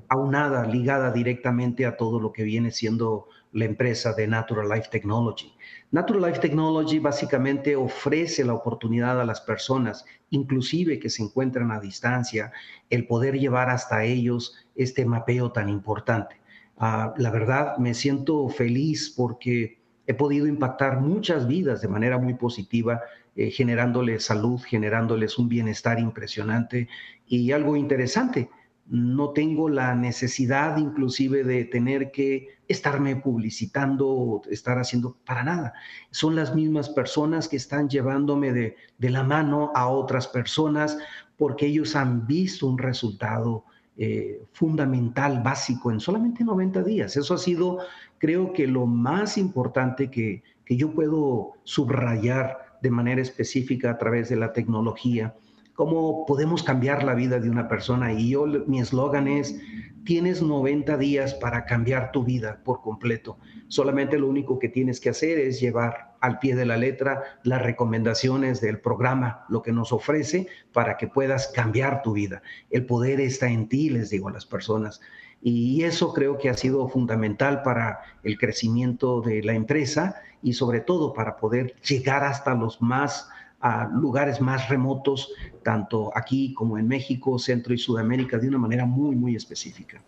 aunada, 0.09 0.67
ligada 0.67 1.11
directamente 1.11 1.85
a 1.85 1.97
todo 1.97 2.19
lo 2.19 2.31
que 2.31 2.43
viene 2.43 2.69
siendo 2.71 3.27
la 3.51 3.65
empresa 3.65 4.13
de 4.13 4.27
Natural 4.27 4.67
Life 4.67 4.89
Technology. 4.91 5.53
Natural 5.91 6.23
Life 6.23 6.39
Technology 6.39 6.99
básicamente 6.99 7.75
ofrece 7.75 8.43
la 8.43 8.53
oportunidad 8.53 9.21
a 9.21 9.25
las 9.25 9.41
personas, 9.41 10.05
inclusive 10.31 10.99
que 10.99 11.09
se 11.09 11.23
encuentran 11.23 11.71
a 11.71 11.79
distancia, 11.79 12.51
el 12.89 13.07
poder 13.07 13.39
llevar 13.39 13.69
hasta 13.69 14.03
ellos 14.03 14.55
este 14.75 15.05
mapeo 15.05 15.51
tan 15.51 15.69
importante. 15.69 16.42
Ah, 16.85 17.13
la 17.15 17.31
verdad, 17.31 17.77
me 17.77 17.93
siento 17.93 18.49
feliz 18.49 19.13
porque 19.15 19.79
he 20.05 20.13
podido 20.13 20.47
impactar 20.47 20.99
muchas 20.99 21.47
vidas 21.47 21.81
de 21.81 21.87
manera 21.87 22.17
muy 22.17 22.33
positiva, 22.33 22.99
eh, 23.37 23.51
generándoles 23.51 24.25
salud, 24.25 24.59
generándoles 24.59 25.39
un 25.39 25.47
bienestar 25.47 25.97
impresionante 25.97 26.89
y 27.25 27.53
algo 27.53 27.77
interesante. 27.77 28.49
No 28.85 29.29
tengo 29.29 29.69
la 29.69 29.95
necesidad 29.95 30.75
inclusive 30.75 31.45
de 31.45 31.63
tener 31.63 32.11
que 32.11 32.49
estarme 32.67 33.15
publicitando 33.15 34.09
o 34.09 34.41
estar 34.51 34.77
haciendo 34.77 35.15
para 35.25 35.45
nada. 35.45 35.71
Son 36.11 36.35
las 36.35 36.53
mismas 36.53 36.89
personas 36.89 37.47
que 37.47 37.55
están 37.55 37.87
llevándome 37.87 38.51
de, 38.51 38.75
de 38.97 39.09
la 39.09 39.23
mano 39.23 39.71
a 39.73 39.87
otras 39.87 40.27
personas 40.27 40.97
porque 41.37 41.67
ellos 41.67 41.95
han 41.95 42.27
visto 42.27 42.67
un 42.67 42.77
resultado 42.77 43.63
eh, 43.97 44.41
fundamental, 44.51 45.41
básico, 45.43 45.91
en 45.91 45.99
solamente 45.99 46.43
90 46.43 46.83
días. 46.83 47.15
Eso 47.17 47.33
ha 47.33 47.37
sido, 47.37 47.79
creo 48.17 48.53
que, 48.53 48.67
lo 48.67 48.85
más 48.85 49.37
importante 49.37 50.09
que, 50.09 50.43
que 50.65 50.77
yo 50.77 50.91
puedo 50.91 51.53
subrayar 51.63 52.77
de 52.81 52.89
manera 52.89 53.21
específica 53.21 53.91
a 53.91 53.97
través 53.97 54.29
de 54.29 54.35
la 54.35 54.51
tecnología 54.51 55.35
cómo 55.73 56.25
podemos 56.25 56.63
cambiar 56.63 57.03
la 57.03 57.15
vida 57.15 57.39
de 57.39 57.49
una 57.49 57.67
persona. 57.67 58.13
Y 58.13 58.29
yo, 58.29 58.45
mi 58.67 58.79
eslogan 58.79 59.27
es, 59.27 59.59
tienes 60.05 60.41
90 60.41 60.97
días 60.97 61.33
para 61.33 61.65
cambiar 61.65 62.11
tu 62.11 62.23
vida 62.23 62.61
por 62.63 62.81
completo. 62.81 63.37
Solamente 63.67 64.17
lo 64.17 64.27
único 64.27 64.59
que 64.59 64.69
tienes 64.69 64.99
que 64.99 65.09
hacer 65.09 65.39
es 65.39 65.59
llevar 65.59 66.12
al 66.23 66.39
pie 66.39 66.55
de 66.55 66.65
la 66.65 66.77
letra 66.77 67.21
las 67.43 67.61
recomendaciones 67.61 68.61
del 68.61 68.79
programa, 68.79 69.45
lo 69.49 69.61
que 69.61 69.73
nos 69.73 69.91
ofrece 69.91 70.47
para 70.71 70.95
que 70.95 71.09
puedas 71.09 71.49
cambiar 71.49 72.01
tu 72.01 72.13
vida. 72.13 72.41
El 72.69 72.85
poder 72.85 73.19
está 73.19 73.49
en 73.49 73.67
ti, 73.67 73.89
les 73.89 74.09
digo 74.09 74.29
a 74.29 74.31
las 74.31 74.45
personas. 74.45 75.01
Y 75.41 75.83
eso 75.83 76.13
creo 76.13 76.37
que 76.37 76.49
ha 76.49 76.53
sido 76.53 76.87
fundamental 76.87 77.61
para 77.61 77.99
el 78.23 78.37
crecimiento 78.37 79.19
de 79.19 79.43
la 79.43 79.53
empresa 79.53 80.15
y 80.41 80.53
sobre 80.53 80.79
todo 80.79 81.13
para 81.13 81.35
poder 81.35 81.75
llegar 81.81 82.23
hasta 82.23 82.55
los 82.55 82.81
más 82.81 83.27
a 83.59 83.89
lugares 83.89 84.39
más 84.39 84.69
remotos, 84.69 85.33
tanto 85.61 86.09
aquí 86.15 86.53
como 86.53 86.77
en 86.77 86.87
México, 86.87 87.37
Centro 87.37 87.73
y 87.73 87.77
Sudamérica, 87.77 88.37
de 88.37 88.47
una 88.47 88.57
manera 88.57 88.85
muy, 88.85 89.17
muy 89.17 89.35
específica. 89.35 90.01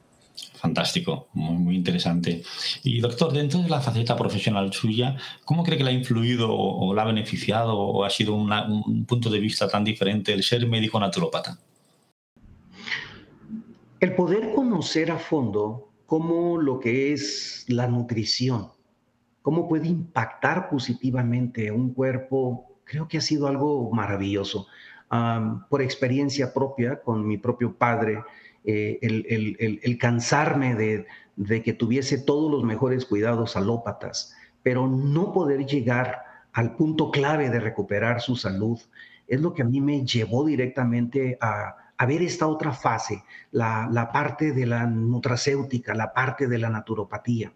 Fantástico, 0.56 1.28
muy, 1.34 1.76
interesante. 1.76 2.44
Y 2.84 3.00
doctor, 3.00 3.32
dentro 3.32 3.62
de 3.62 3.70
la 3.70 3.82
faceta 3.82 4.16
profesional 4.16 4.74
suya, 4.74 5.16
¿cómo 5.46 5.64
cree 5.64 5.78
que 5.78 5.84
le 5.84 5.92
ha 5.92 5.94
influido 5.94 6.50
o, 6.52 6.94
la 6.94 7.04
ha 7.04 7.06
beneficiado 7.06 7.78
o 7.78 8.04
ha 8.04 8.10
sido 8.10 8.34
un 8.34 9.06
punto 9.06 9.30
de 9.30 9.40
vista 9.40 9.68
tan 9.68 9.84
diferente 9.84 10.34
el 10.34 10.44
ser 10.44 10.68
médico 10.68 11.00
naturópata? 11.00 11.58
El 14.00 14.16
poder 14.16 14.54
conocer 14.54 15.12
a 15.12 15.18
fondo 15.18 15.90
cómo 16.06 16.58
lo 16.58 16.80
que 16.80 17.14
es 17.14 17.66
la 17.68 17.88
nutrición, 17.88 18.70
cómo 19.42 19.68
puede 19.68 19.88
impactar 19.88 20.70
positivamente 20.70 21.72
un 21.72 21.94
cuerpo 21.94 22.76
creo 22.86 23.08
que 23.08 23.18
ha 23.18 23.22
sido 23.22 23.48
algo 23.48 23.92
maravilloso. 23.92 24.68
por 25.70 25.82
experiencia 25.82 26.54
propia, 26.54 27.02
con 27.02 27.26
mi 27.26 27.38
propio 27.38 27.78
padre, 27.78 28.22
eh, 28.66 29.00
el, 29.02 29.98
cansarme 29.98 30.76
de, 30.76 31.06
de, 31.36 31.62
que 31.62 31.74
tuviese 31.74 32.18
todos 32.18 32.52
los 32.52 32.64
mejores 32.64 33.06
cuidados 33.06 33.56
alópatas, 33.56 34.36
pero 34.64 34.88
no 34.88 35.32
poder 35.32 35.66
llegar 35.66 36.24
al 36.54 36.76
punto 36.76 37.12
clave 37.12 37.50
de 37.50 37.60
recuperar 37.60 38.22
su 38.22 38.36
salud, 38.36 38.80
es 39.28 39.42
lo 39.42 39.54
que 39.54 39.62
a 39.62 39.66
mí 39.66 39.82
me 39.82 40.06
llevó 40.06 40.46
directamente 40.46 41.38
a, 41.42 41.76
a 41.98 42.06
ver 42.06 42.22
esta 42.22 42.48
otra 42.48 42.72
fase, 42.72 43.24
la, 43.52 43.88
la, 43.92 44.12
parte 44.12 44.52
de 44.52 44.66
la 44.66 44.86
nutracéutica, 44.86 45.94
la 45.94 46.14
parte 46.14 46.48
de 46.48 46.58
la 46.58 46.70
naturopatía. 46.70 47.54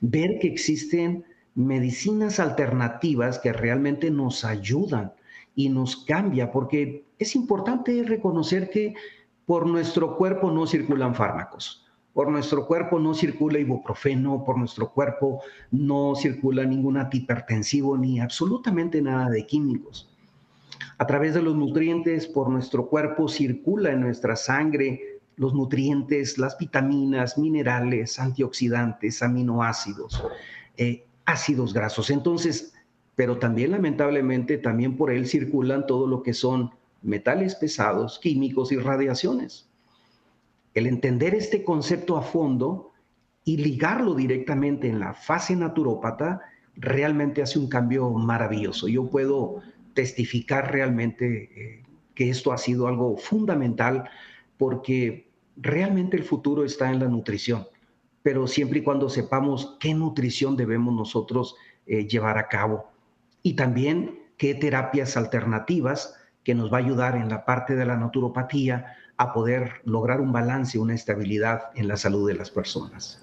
Ver 0.00 0.38
que 0.40 0.48
existen 0.48 1.24
medicinas 1.54 2.38
alternativas 2.38 3.38
que 3.38 3.52
realmente 3.52 4.10
nos 4.10 4.44
ayudan 4.44 5.12
y 5.54 5.70
nos 5.70 6.04
cambia, 6.04 6.52
porque 6.52 7.04
es 7.18 7.34
importante 7.34 8.02
reconocer 8.04 8.70
que 8.70 8.94
por 9.46 9.66
nuestro 9.66 10.16
cuerpo 10.16 10.50
no 10.50 10.66
circulan 10.66 11.14
fármacos. 11.14 11.86
Por 12.12 12.30
nuestro 12.30 12.66
cuerpo 12.66 12.98
no 12.98 13.14
circula 13.14 13.58
ibuprofeno, 13.58 14.42
por 14.44 14.58
nuestro 14.58 14.90
cuerpo 14.90 15.42
no 15.70 16.14
circula 16.16 16.64
ningún 16.64 16.96
antihipertensivo 16.96 17.96
ni 17.96 18.20
absolutamente 18.20 19.00
nada 19.00 19.30
de 19.30 19.46
químicos. 19.46 20.10
A 20.98 21.06
través 21.06 21.34
de 21.34 21.42
los 21.42 21.54
nutrientes, 21.54 22.26
por 22.26 22.48
nuestro 22.48 22.88
cuerpo 22.88 23.28
circula 23.28 23.92
en 23.92 24.00
nuestra 24.00 24.34
sangre 24.34 25.20
los 25.36 25.54
nutrientes, 25.54 26.38
las 26.38 26.56
vitaminas, 26.56 27.36
minerales, 27.36 28.18
antioxidantes, 28.18 29.22
aminoácidos. 29.22 30.24
Eh, 30.78 31.04
ácidos 31.26 31.74
grasos. 31.74 32.08
Entonces, 32.10 32.72
pero 33.14 33.38
también 33.38 33.72
lamentablemente, 33.72 34.56
también 34.56 34.96
por 34.96 35.10
él 35.10 35.26
circulan 35.26 35.86
todo 35.86 36.06
lo 36.06 36.22
que 36.22 36.32
son 36.32 36.70
metales 37.06 37.54
pesados, 37.54 38.18
químicos 38.18 38.72
y 38.72 38.76
radiaciones. 38.76 39.70
El 40.74 40.86
entender 40.86 41.34
este 41.34 41.64
concepto 41.64 42.16
a 42.16 42.22
fondo 42.22 42.92
y 43.44 43.56
ligarlo 43.56 44.14
directamente 44.14 44.88
en 44.88 45.00
la 45.00 45.14
fase 45.14 45.56
naturópata 45.56 46.40
realmente 46.74 47.42
hace 47.42 47.58
un 47.58 47.68
cambio 47.68 48.10
maravilloso. 48.10 48.88
Yo 48.88 49.08
puedo 49.08 49.62
testificar 49.94 50.72
realmente 50.72 51.50
eh, 51.56 51.82
que 52.14 52.28
esto 52.28 52.52
ha 52.52 52.58
sido 52.58 52.88
algo 52.88 53.16
fundamental 53.16 54.10
porque 54.58 55.30
realmente 55.56 56.16
el 56.16 56.24
futuro 56.24 56.64
está 56.64 56.90
en 56.90 56.98
la 56.98 57.08
nutrición 57.08 57.66
pero 58.26 58.48
siempre 58.48 58.80
y 58.80 58.82
cuando 58.82 59.08
sepamos 59.08 59.76
qué 59.78 59.94
nutrición 59.94 60.56
debemos 60.56 60.92
nosotros 60.92 61.54
eh, 61.86 62.08
llevar 62.08 62.38
a 62.38 62.48
cabo 62.48 62.90
y 63.44 63.54
también 63.54 64.18
qué 64.36 64.52
terapias 64.52 65.16
alternativas 65.16 66.16
que 66.46 66.54
nos 66.54 66.72
va 66.72 66.76
a 66.76 66.80
ayudar 66.80 67.16
en 67.16 67.28
la 67.28 67.44
parte 67.44 67.74
de 67.74 67.84
la 67.84 67.96
naturopatía 67.96 68.94
a 69.16 69.32
poder 69.32 69.80
lograr 69.84 70.20
un 70.20 70.30
balance, 70.30 70.78
una 70.78 70.94
estabilidad 70.94 71.70
en 71.74 71.88
la 71.88 71.96
salud 71.96 72.28
de 72.28 72.36
las 72.36 72.50
personas. 72.50 73.20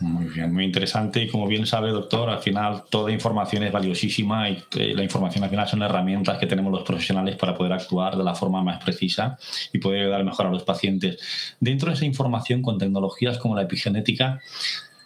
Muy 0.00 0.24
bien, 0.26 0.54
muy 0.54 0.64
interesante. 0.64 1.22
Y 1.22 1.28
como 1.28 1.46
bien 1.46 1.66
sabe, 1.66 1.90
doctor, 1.90 2.30
al 2.30 2.38
final 2.38 2.84
toda 2.88 3.12
información 3.12 3.64
es 3.64 3.72
valiosísima 3.72 4.48
y 4.48 4.64
eh, 4.76 4.94
la 4.94 5.02
información 5.02 5.44
al 5.44 5.50
final 5.50 5.68
son 5.68 5.82
herramientas 5.82 6.38
que 6.38 6.46
tenemos 6.46 6.72
los 6.72 6.84
profesionales 6.84 7.36
para 7.36 7.54
poder 7.54 7.74
actuar 7.74 8.16
de 8.16 8.24
la 8.24 8.34
forma 8.34 8.62
más 8.62 8.82
precisa 8.82 9.36
y 9.70 9.78
poder 9.78 10.04
ayudar 10.04 10.24
mejor 10.24 10.46
a 10.46 10.50
los 10.50 10.62
pacientes. 10.62 11.18
Dentro 11.60 11.90
de 11.90 11.96
esa 11.96 12.06
información 12.06 12.62
con 12.62 12.78
tecnologías 12.78 13.36
como 13.36 13.56
la 13.56 13.62
epigenética, 13.62 14.40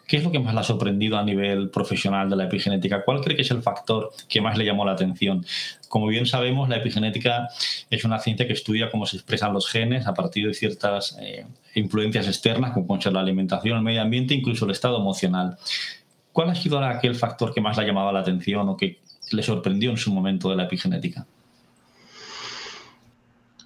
¿Qué 0.06 0.16
es 0.16 0.24
lo 0.24 0.30
que 0.30 0.38
más 0.38 0.52
le 0.52 0.60
ha 0.60 0.64
sorprendido 0.64 1.16
a 1.16 1.22
nivel 1.22 1.70
profesional 1.70 2.28
de 2.28 2.36
la 2.36 2.44
epigenética? 2.44 3.04
¿Cuál 3.04 3.20
cree 3.20 3.36
que 3.36 3.42
es 3.42 3.50
el 3.50 3.62
factor 3.62 4.10
que 4.28 4.40
más 4.40 4.58
le 4.58 4.64
llamó 4.64 4.84
la 4.84 4.92
atención? 4.92 5.44
Como 5.88 6.06
bien 6.08 6.26
sabemos, 6.26 6.68
la 6.68 6.76
epigenética 6.76 7.48
es 7.88 8.04
una 8.04 8.18
ciencia 8.18 8.46
que 8.46 8.52
estudia 8.52 8.90
cómo 8.90 9.06
se 9.06 9.16
expresan 9.16 9.52
los 9.52 9.68
genes 9.68 10.06
a 10.06 10.14
partir 10.14 10.46
de 10.46 10.54
ciertas 10.54 11.16
eh, 11.20 11.46
influencias 11.74 12.26
externas, 12.26 12.72
como 12.72 12.86
pueden 12.86 13.02
ser 13.02 13.12
la 13.12 13.20
alimentación, 13.20 13.78
el 13.78 13.84
medio 13.84 14.02
ambiente, 14.02 14.34
incluso 14.34 14.64
el 14.64 14.72
estado 14.72 14.98
emocional. 14.98 15.56
¿Cuál 16.32 16.50
ha 16.50 16.54
sido 16.54 16.82
aquel 16.82 17.14
factor 17.14 17.54
que 17.54 17.60
más 17.60 17.76
le 17.76 17.84
ha 17.84 17.86
llamado 17.86 18.10
la 18.12 18.20
atención 18.20 18.68
o 18.68 18.76
que 18.76 18.98
le 19.30 19.42
sorprendió 19.42 19.90
en 19.90 19.96
su 19.96 20.12
momento 20.12 20.50
de 20.50 20.56
la 20.56 20.64
epigenética? 20.64 21.26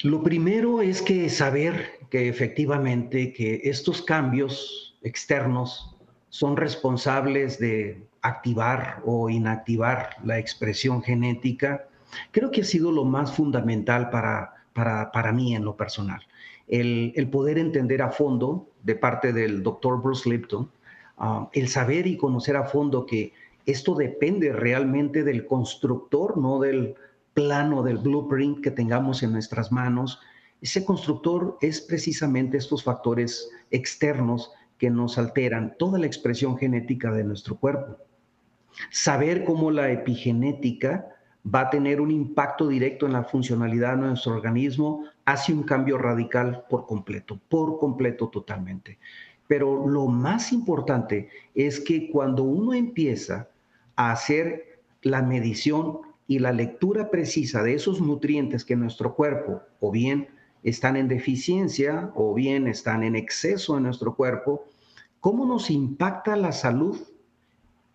Lo 0.02 0.23
primero 0.23 0.83
es 0.83 1.00
que 1.00 1.28
saber 1.28 1.99
que 2.11 2.28
efectivamente 2.28 3.33
que 3.33 3.62
estos 3.64 4.02
cambios 4.02 4.95
externos 5.02 5.96
son 6.37 6.59
responsables 6.59 7.59
de 7.59 8.07
activar 8.21 9.00
o 9.07 9.31
inactivar 9.31 10.16
la 10.23 10.38
expresión 10.38 11.02
genética, 11.02 11.88
creo 12.31 12.50
que 12.50 12.61
ha 12.61 12.64
sido 12.64 12.93
lo 12.93 13.07
más 13.07 13.33
fundamental 13.33 14.11
para, 14.11 14.52
para, 14.75 15.33
mí 15.33 15.57
en 15.57 15.64
lo 15.64 15.78
personal. 15.78 16.21
El, 16.69 17.26
poder 17.33 17.57
entender 17.57 18.02
a 18.02 18.11
fondo 18.11 18.69
de 18.83 18.97
parte 18.97 19.33
del 19.33 19.62
doctor 19.62 20.02
Bruce 20.02 20.28
Lipton, 20.28 20.71
ah, 21.16 21.49
el 21.55 21.69
saber 21.69 22.07
y 22.07 22.19
conocer 22.19 22.57
a 22.57 22.64
fondo 22.64 23.07
que 23.07 23.33
esto 23.64 23.95
depende 23.95 24.52
realmente 24.52 25.25
del 25.25 25.47
constructor, 25.47 26.37
no 26.37 26.61
del 26.61 26.97
plano, 27.33 27.83
del 27.83 27.97
blueprint 27.97 28.62
que 28.62 28.71
tengamos 28.71 29.23
en 29.23 29.33
nuestras 29.33 29.73
manos. 29.73 30.21
Ese 30.61 30.85
constructor 30.85 31.57
es 31.62 31.81
precisamente 31.81 32.59
estos 32.59 32.85
factores 32.85 33.49
externos 33.71 34.52
que 34.78 34.90
nos 34.90 35.18
alteran 35.18 35.75
toda 35.78 35.99
la 35.99 36.06
expresión 36.06 36.56
genética 36.56 37.12
de 37.12 37.25
nuestro 37.25 37.56
cuerpo. 37.56 37.97
Saber 38.90 39.45
cómo 39.45 39.71
la 39.71 39.90
epigenética 39.90 41.06
va 41.54 41.61
a 41.61 41.71
tener 41.71 42.00
un 42.00 42.11
impacto 42.11 42.68
directo 42.68 43.06
en 43.06 43.12
la 43.12 43.25
funcionalidad 43.25 43.97
de 43.97 44.09
nuestro 44.09 44.35
organismo 44.35 45.04
hace 45.25 45.52
un 45.52 45.62
cambio 45.62 45.97
radical 45.97 46.64
por 46.68 46.87
completo, 46.87 47.40
por 47.49 47.78
completo 47.78 48.28
totalmente. 48.28 48.99
Pero 49.47 49.87
lo 49.87 50.06
más 50.09 50.52
importante 50.52 51.28
es 51.54 51.80
que 51.80 52.11
cuando 52.11 52.42
uno 52.42 52.75
empieza 52.75 53.49
a 53.95 54.11
hacer 54.11 54.80
la 55.02 55.23
medición 55.23 56.00
y 56.26 56.40
la 56.40 56.52
lectura 56.52 57.11
precisa 57.11 57.62
de 57.62 57.75
esos 57.75 58.00
nutrientes 58.00 58.64
que 58.64 58.75
nuestro 58.75 59.14
cuerpo 59.14 59.62
o 59.78 59.92
bien 59.92 60.28
están 60.68 60.96
en 60.96 61.08
deficiencia 61.08 62.11
o 62.14 62.35
bien 62.35 62.66
están 62.66 63.02
en 63.02 63.16
exceso 63.16 63.76
en 63.76 63.85
nuestro 63.85 64.14
cuerpo, 64.14 64.64
¿cómo 65.20 65.46
nos 65.46 65.70
impacta 65.70 66.37
la 66.37 66.52
salud 66.52 66.99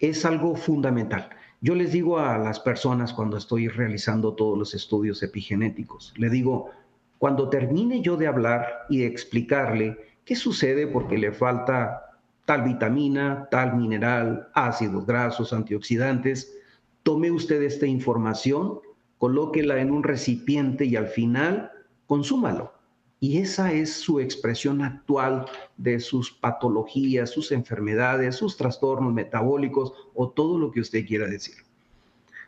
es 0.01 0.25
algo 0.25 0.55
fundamental. 0.55 1.29
Yo 1.61 1.75
les 1.75 1.91
digo 1.91 2.17
a 2.17 2.37
las 2.39 2.59
personas 2.59 3.13
cuando 3.13 3.37
estoy 3.37 3.67
realizando 3.67 4.33
todos 4.33 4.57
los 4.57 4.73
estudios 4.73 5.21
epigenéticos, 5.21 6.11
le 6.17 6.29
digo, 6.29 6.71
cuando 7.19 7.49
termine 7.49 8.01
yo 8.01 8.17
de 8.17 8.25
hablar 8.25 8.87
y 8.89 9.03
explicarle 9.03 9.95
qué 10.25 10.35
sucede 10.35 10.87
porque 10.87 11.19
le 11.19 11.31
falta 11.31 12.17
tal 12.45 12.63
vitamina, 12.63 13.47
tal 13.51 13.77
mineral, 13.77 14.49
ácidos 14.55 15.05
grasos, 15.05 15.53
antioxidantes, 15.53 16.57
tome 17.03 17.29
usted 17.29 17.61
esta 17.61 17.85
información, 17.85 18.79
colóquela 19.19 19.79
en 19.79 19.91
un 19.91 20.01
recipiente 20.01 20.85
y 20.85 20.95
al 20.95 21.07
final 21.07 21.71
consúmalo. 22.11 22.73
Y 23.21 23.37
esa 23.37 23.71
es 23.71 23.93
su 23.93 24.19
expresión 24.19 24.81
actual 24.81 25.45
de 25.77 25.97
sus 26.01 26.29
patologías, 26.29 27.29
sus 27.29 27.53
enfermedades, 27.53 28.35
sus 28.35 28.57
trastornos 28.57 29.13
metabólicos 29.13 29.93
o 30.13 30.29
todo 30.29 30.59
lo 30.59 30.71
que 30.71 30.81
usted 30.81 31.05
quiera 31.07 31.25
decir. 31.25 31.55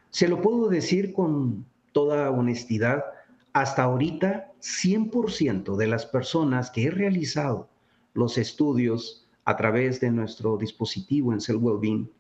Se 0.10 0.28
lo 0.28 0.42
puedo 0.42 0.68
decir 0.68 1.14
con 1.14 1.66
toda 1.94 2.30
honestidad, 2.30 3.06
hasta 3.54 3.84
ahorita 3.84 4.52
100% 4.60 5.78
de 5.78 5.88
las 5.88 6.06
personas 6.08 6.70
que 6.70 6.88
he 6.88 6.92
realizado 6.92 7.70
los 8.14 8.38
estudios 8.38 9.26
a 9.46 9.56
través 9.56 10.02
de 10.02 10.12
nuestro 10.12 10.58
dispositivo 10.58 11.32
en 11.32 11.40
Cell 11.40 11.56
Wellbeing, 11.56 12.12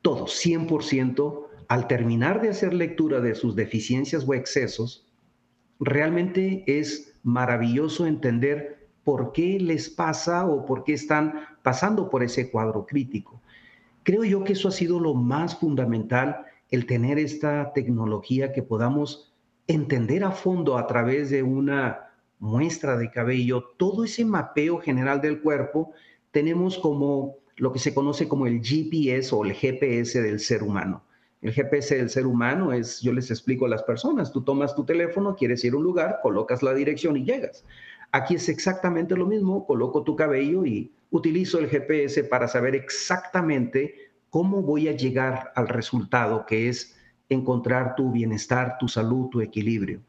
todos 0.00 0.32
100%, 0.42 1.46
al 1.68 1.86
terminar 1.88 2.40
de 2.40 2.48
hacer 2.48 2.72
lectura 2.72 3.20
de 3.20 3.34
sus 3.34 3.54
deficiencias 3.54 4.24
o 4.26 4.32
excesos, 4.32 5.09
realmente 5.80 6.62
es 6.66 7.14
maravilloso 7.22 8.06
entender 8.06 8.88
por 9.02 9.32
qué 9.32 9.58
les 9.58 9.88
pasa 9.88 10.46
o 10.46 10.64
por 10.66 10.84
qué 10.84 10.92
están 10.92 11.40
pasando 11.62 12.10
por 12.10 12.22
ese 12.22 12.50
cuadro 12.50 12.86
crítico. 12.86 13.40
Creo 14.02 14.24
yo 14.24 14.44
que 14.44 14.52
eso 14.52 14.68
ha 14.68 14.72
sido 14.72 15.00
lo 15.00 15.14
más 15.14 15.58
fundamental, 15.58 16.44
el 16.70 16.86
tener 16.86 17.18
esta 17.18 17.72
tecnología 17.72 18.52
que 18.52 18.62
podamos 18.62 19.32
entender 19.66 20.24
a 20.24 20.30
fondo 20.30 20.78
a 20.78 20.86
través 20.86 21.30
de 21.30 21.42
una 21.42 22.10
muestra 22.38 22.96
de 22.96 23.10
cabello, 23.10 23.64
todo 23.76 24.04
ese 24.04 24.24
mapeo 24.24 24.78
general 24.78 25.20
del 25.20 25.40
cuerpo, 25.40 25.92
tenemos 26.30 26.78
como 26.78 27.36
lo 27.56 27.72
que 27.72 27.78
se 27.78 27.94
conoce 27.94 28.28
como 28.28 28.46
el 28.46 28.62
GPS 28.62 29.34
o 29.34 29.44
el 29.44 29.52
GPS 29.52 30.22
del 30.22 30.40
ser 30.40 30.62
humano. 30.62 31.02
El 31.42 31.52
GPS 31.52 31.96
del 31.96 32.10
ser 32.10 32.26
humano 32.26 32.72
es, 32.72 33.00
yo 33.00 33.12
les 33.12 33.30
explico 33.30 33.64
a 33.64 33.68
las 33.68 33.82
personas, 33.82 34.30
tú 34.30 34.42
tomas 34.42 34.74
tu 34.74 34.84
teléfono, 34.84 35.36
quieres 35.36 35.64
ir 35.64 35.72
a 35.72 35.76
un 35.76 35.82
lugar, 35.82 36.18
colocas 36.22 36.62
la 36.62 36.74
dirección 36.74 37.16
y 37.16 37.24
llegas. 37.24 37.64
Aquí 38.12 38.34
es 38.34 38.48
exactamente 38.48 39.16
lo 39.16 39.26
mismo, 39.26 39.66
coloco 39.66 40.02
tu 40.02 40.16
cabello 40.16 40.66
y 40.66 40.92
utilizo 41.10 41.58
el 41.58 41.68
GPS 41.68 42.24
para 42.24 42.46
saber 42.46 42.74
exactamente 42.74 43.94
cómo 44.28 44.62
voy 44.62 44.88
a 44.88 44.92
llegar 44.92 45.52
al 45.54 45.68
resultado 45.68 46.44
que 46.44 46.68
es 46.68 46.96
encontrar 47.30 47.94
tu 47.94 48.10
bienestar, 48.10 48.76
tu 48.78 48.88
salud, 48.88 49.28
tu 49.30 49.40
equilibrio. 49.40 50.00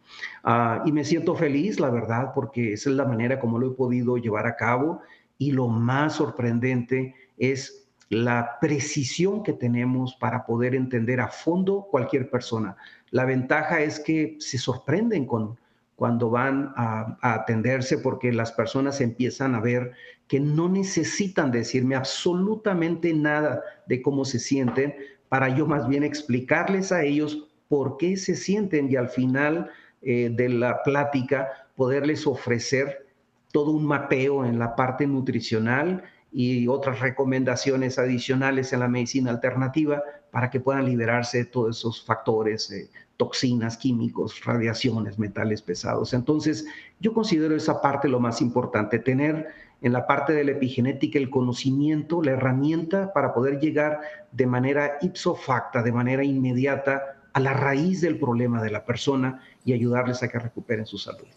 Ah, 0.44 0.84
y 0.86 0.92
me 0.92 1.06
siento 1.06 1.36
feliz, 1.36 1.80
la 1.80 1.90
verdad, 1.90 2.32
porque 2.34 2.74
esa 2.74 2.90
es 2.90 2.96
la 2.96 3.06
manera 3.06 3.40
como 3.40 3.60
lo 3.60 3.72
he 3.72 3.76
podido 3.76 4.18
llevar 4.18 4.48
a 4.48 4.56
cabo. 4.56 5.02
Y 5.38 5.52
lo 5.52 5.68
más 5.68 6.16
sorprendente 6.16 7.16
es 7.38 7.81
la 8.12 8.58
precisión 8.60 9.42
que 9.42 9.54
tenemos 9.54 10.16
para 10.16 10.46
poder 10.46 10.76
entender 10.76 11.22
a 11.22 11.30
fondo 11.30 11.88
cualquier 11.90 12.30
persona. 12.30 12.76
La 13.10 13.24
ventaja 13.24 13.80
es 13.80 14.02
que 14.02 14.36
se 14.38 14.58
sorprenden 14.58 15.26
con, 15.26 15.58
cuando 15.96 16.30
van 16.30 16.74
a, 16.76 17.18
atenderse 17.22 17.98
porque 18.00 18.34
las 18.34 18.52
personas 18.52 19.00
empiezan 19.00 19.56
a 19.56 19.62
ver 19.62 19.94
que 20.28 20.42
no 20.42 20.68
necesitan 20.68 21.52
decirme 21.52 21.96
absolutamente 21.96 23.14
nada 23.14 23.62
de 23.88 24.02
cómo 24.02 24.26
se 24.26 24.40
sienten 24.40 24.94
para 25.30 25.48
yo 25.48 25.66
más 25.66 25.88
bien 25.88 26.04
explicarles 26.04 26.92
a 26.92 27.04
ellos 27.04 27.48
por 27.70 27.96
qué 27.96 28.18
se 28.18 28.36
sienten 28.36 28.92
y 28.92 28.98
al 28.98 29.08
final 29.08 29.70
eh, 30.02 30.30
de 30.34 30.50
la 30.50 30.84
plática 30.84 31.48
poderles 31.78 32.28
ofrecer 32.28 33.08
todo 33.54 33.72
un 33.72 33.86
mapeo 33.86 34.44
en 34.44 34.60
la 34.60 34.76
parte 34.76 35.08
nutricional 35.08 36.04
y 36.32 36.68
otras 36.68 37.00
recomendaciones 37.00 38.00
adicionales 38.00 38.72
en 38.72 38.80
la 38.80 38.88
medicina 38.88 39.32
alternativa 39.32 40.02
para 40.32 40.50
que 40.50 40.60
puedan 40.60 40.86
liberarse 40.86 41.46
todos 41.46 41.78
esos 41.78 42.06
factores, 42.06 42.72
eh, 42.72 42.90
toxinas, 43.18 43.78
químicos, 43.78 44.44
radiaciones, 44.46 45.20
metales 45.20 45.62
pesados. 45.62 46.14
Entonces, 46.14 46.66
yo 47.00 47.14
considero 47.14 47.56
esa 47.56 47.82
parte 47.82 48.08
lo 48.08 48.20
más 48.20 48.42
importante, 48.42 48.98
tener 48.98 49.48
en 49.82 49.94
la 49.94 50.08
parte 50.08 50.34
de 50.34 50.44
la 50.44 50.52
epigenética 50.52 51.20
el 51.20 51.30
conocimiento, 51.30 52.22
la 52.22 52.32
herramienta 52.32 53.12
para 53.14 53.34
poder 53.34 53.60
llegar 53.60 54.00
de 54.32 54.46
manera 54.46 54.98
ipso 55.02 55.36
facta, 55.36 55.84
de 55.84 55.92
manera 55.92 56.24
inmediata 56.24 57.18
a 57.34 57.40
la 57.40 57.54
raíz 57.54 58.02
del 58.02 58.20
problema 58.20 58.62
de 58.62 58.72
la 58.72 58.86
persona 58.86 59.42
y 59.66 59.74
ayudarles 59.74 60.22
a 60.24 60.28
que 60.28 60.40
recuperen 60.40 60.86
su 60.86 60.98
salud. 60.98 61.28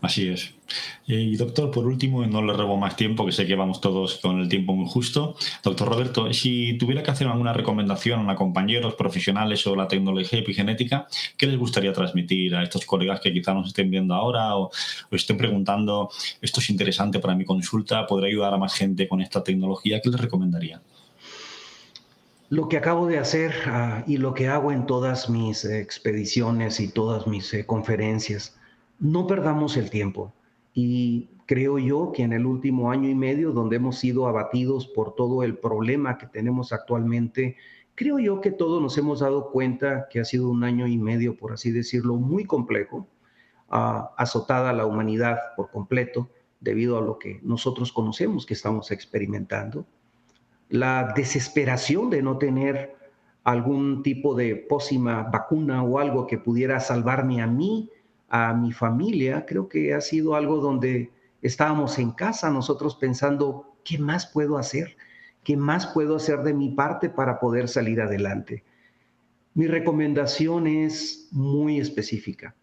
Así 0.00 0.28
es. 0.28 0.54
Y 1.08 1.36
doctor, 1.36 1.72
por 1.72 1.84
último, 1.86 2.24
no 2.24 2.40
le 2.40 2.52
robo 2.52 2.76
más 2.76 2.94
tiempo, 2.94 3.26
que 3.26 3.32
sé 3.32 3.46
que 3.46 3.56
vamos 3.56 3.80
todos 3.80 4.18
con 4.18 4.38
el 4.38 4.48
tiempo 4.48 4.72
muy 4.72 4.88
justo. 4.88 5.34
Doctor 5.64 5.88
Roberto, 5.88 6.32
si 6.32 6.78
tuviera 6.78 7.02
que 7.02 7.10
hacer 7.10 7.26
alguna 7.26 7.52
recomendación 7.52 8.30
a 8.30 8.36
compañeros 8.36 8.94
profesionales 8.94 9.60
sobre 9.60 9.80
la 9.80 9.88
tecnología 9.88 10.38
epigenética, 10.38 11.08
¿qué 11.36 11.46
les 11.46 11.58
gustaría 11.58 11.92
transmitir 11.92 12.54
a 12.54 12.62
estos 12.62 12.84
colegas 12.86 13.20
que 13.20 13.32
quizá 13.32 13.52
nos 13.54 13.68
estén 13.68 13.90
viendo 13.90 14.14
ahora 14.14 14.56
o, 14.56 14.70
estén 15.10 15.36
preguntando, 15.36 16.10
esto 16.40 16.60
es 16.60 16.70
interesante 16.70 17.18
para 17.18 17.34
mi 17.34 17.44
consulta, 17.44 18.06
podrá 18.06 18.28
ayudar 18.28 18.54
a 18.54 18.58
más 18.58 18.74
gente 18.74 19.08
con 19.08 19.20
esta 19.20 19.42
tecnología? 19.42 20.00
¿Qué 20.00 20.10
les 20.10 20.20
recomendaría? 20.20 20.80
Lo 22.50 22.68
que 22.68 22.76
acabo 22.76 23.06
de 23.06 23.18
hacer 23.18 23.52
ah, 23.66 24.04
y 24.06 24.18
lo 24.18 24.32
que 24.32 24.46
hago 24.46 24.70
en 24.70 24.86
todas 24.86 25.28
mis 25.28 25.64
expediciones 25.64 26.78
y 26.78 26.88
todas 26.88 27.26
mis 27.26 27.52
eh, 27.52 27.66
conferencias 27.66 28.57
no 28.98 29.26
perdamos 29.26 29.76
el 29.76 29.90
tiempo. 29.90 30.32
Y 30.74 31.30
creo 31.46 31.78
yo 31.78 32.12
que 32.12 32.22
en 32.22 32.32
el 32.32 32.46
último 32.46 32.90
año 32.90 33.08
y 33.08 33.14
medio, 33.14 33.52
donde 33.52 33.76
hemos 33.76 33.98
sido 33.98 34.28
abatidos 34.28 34.86
por 34.86 35.14
todo 35.14 35.42
el 35.42 35.56
problema 35.58 36.18
que 36.18 36.26
tenemos 36.26 36.72
actualmente, 36.72 37.56
creo 37.94 38.18
yo 38.18 38.40
que 38.40 38.50
todos 38.50 38.80
nos 38.82 38.96
hemos 38.98 39.20
dado 39.20 39.50
cuenta 39.50 40.08
que 40.10 40.20
ha 40.20 40.24
sido 40.24 40.48
un 40.48 40.62
año 40.62 40.86
y 40.86 40.98
medio, 40.98 41.36
por 41.36 41.52
así 41.52 41.70
decirlo, 41.70 42.16
muy 42.16 42.44
complejo, 42.44 43.08
uh, 43.70 44.04
azotada 44.16 44.72
la 44.72 44.86
humanidad 44.86 45.38
por 45.56 45.70
completo 45.70 46.28
debido 46.60 46.98
a 46.98 47.00
lo 47.00 47.18
que 47.18 47.40
nosotros 47.42 47.92
conocemos 47.92 48.46
que 48.46 48.54
estamos 48.54 48.90
experimentando. 48.90 49.86
La 50.68 51.12
desesperación 51.16 52.10
de 52.10 52.22
no 52.22 52.36
tener 52.36 52.96
algún 53.44 54.02
tipo 54.02 54.34
de 54.34 54.56
pócima 54.56 55.22
vacuna 55.22 55.82
o 55.82 55.98
algo 55.98 56.26
que 56.26 56.36
pudiera 56.36 56.80
salvarme 56.80 57.40
a 57.40 57.46
mí 57.46 57.90
a 58.28 58.52
mi 58.54 58.72
familia, 58.72 59.46
creo 59.46 59.68
que 59.68 59.94
ha 59.94 60.00
sido 60.00 60.34
algo 60.34 60.58
donde 60.58 61.10
estábamos 61.42 61.98
en 61.98 62.10
casa 62.12 62.50
nosotros 62.50 62.96
pensando, 62.96 63.74
¿qué 63.84 63.98
más 63.98 64.26
puedo 64.26 64.58
hacer? 64.58 64.96
¿Qué 65.44 65.56
más 65.56 65.86
puedo 65.86 66.16
hacer 66.16 66.42
de 66.42 66.52
mi 66.52 66.70
parte 66.70 67.08
para 67.08 67.40
poder 67.40 67.68
salir 67.68 68.00
adelante? 68.00 68.64
Mi 69.54 69.66
recomendación 69.66 70.66
es 70.66 71.28
muy 71.32 71.80
específica. 71.80 72.54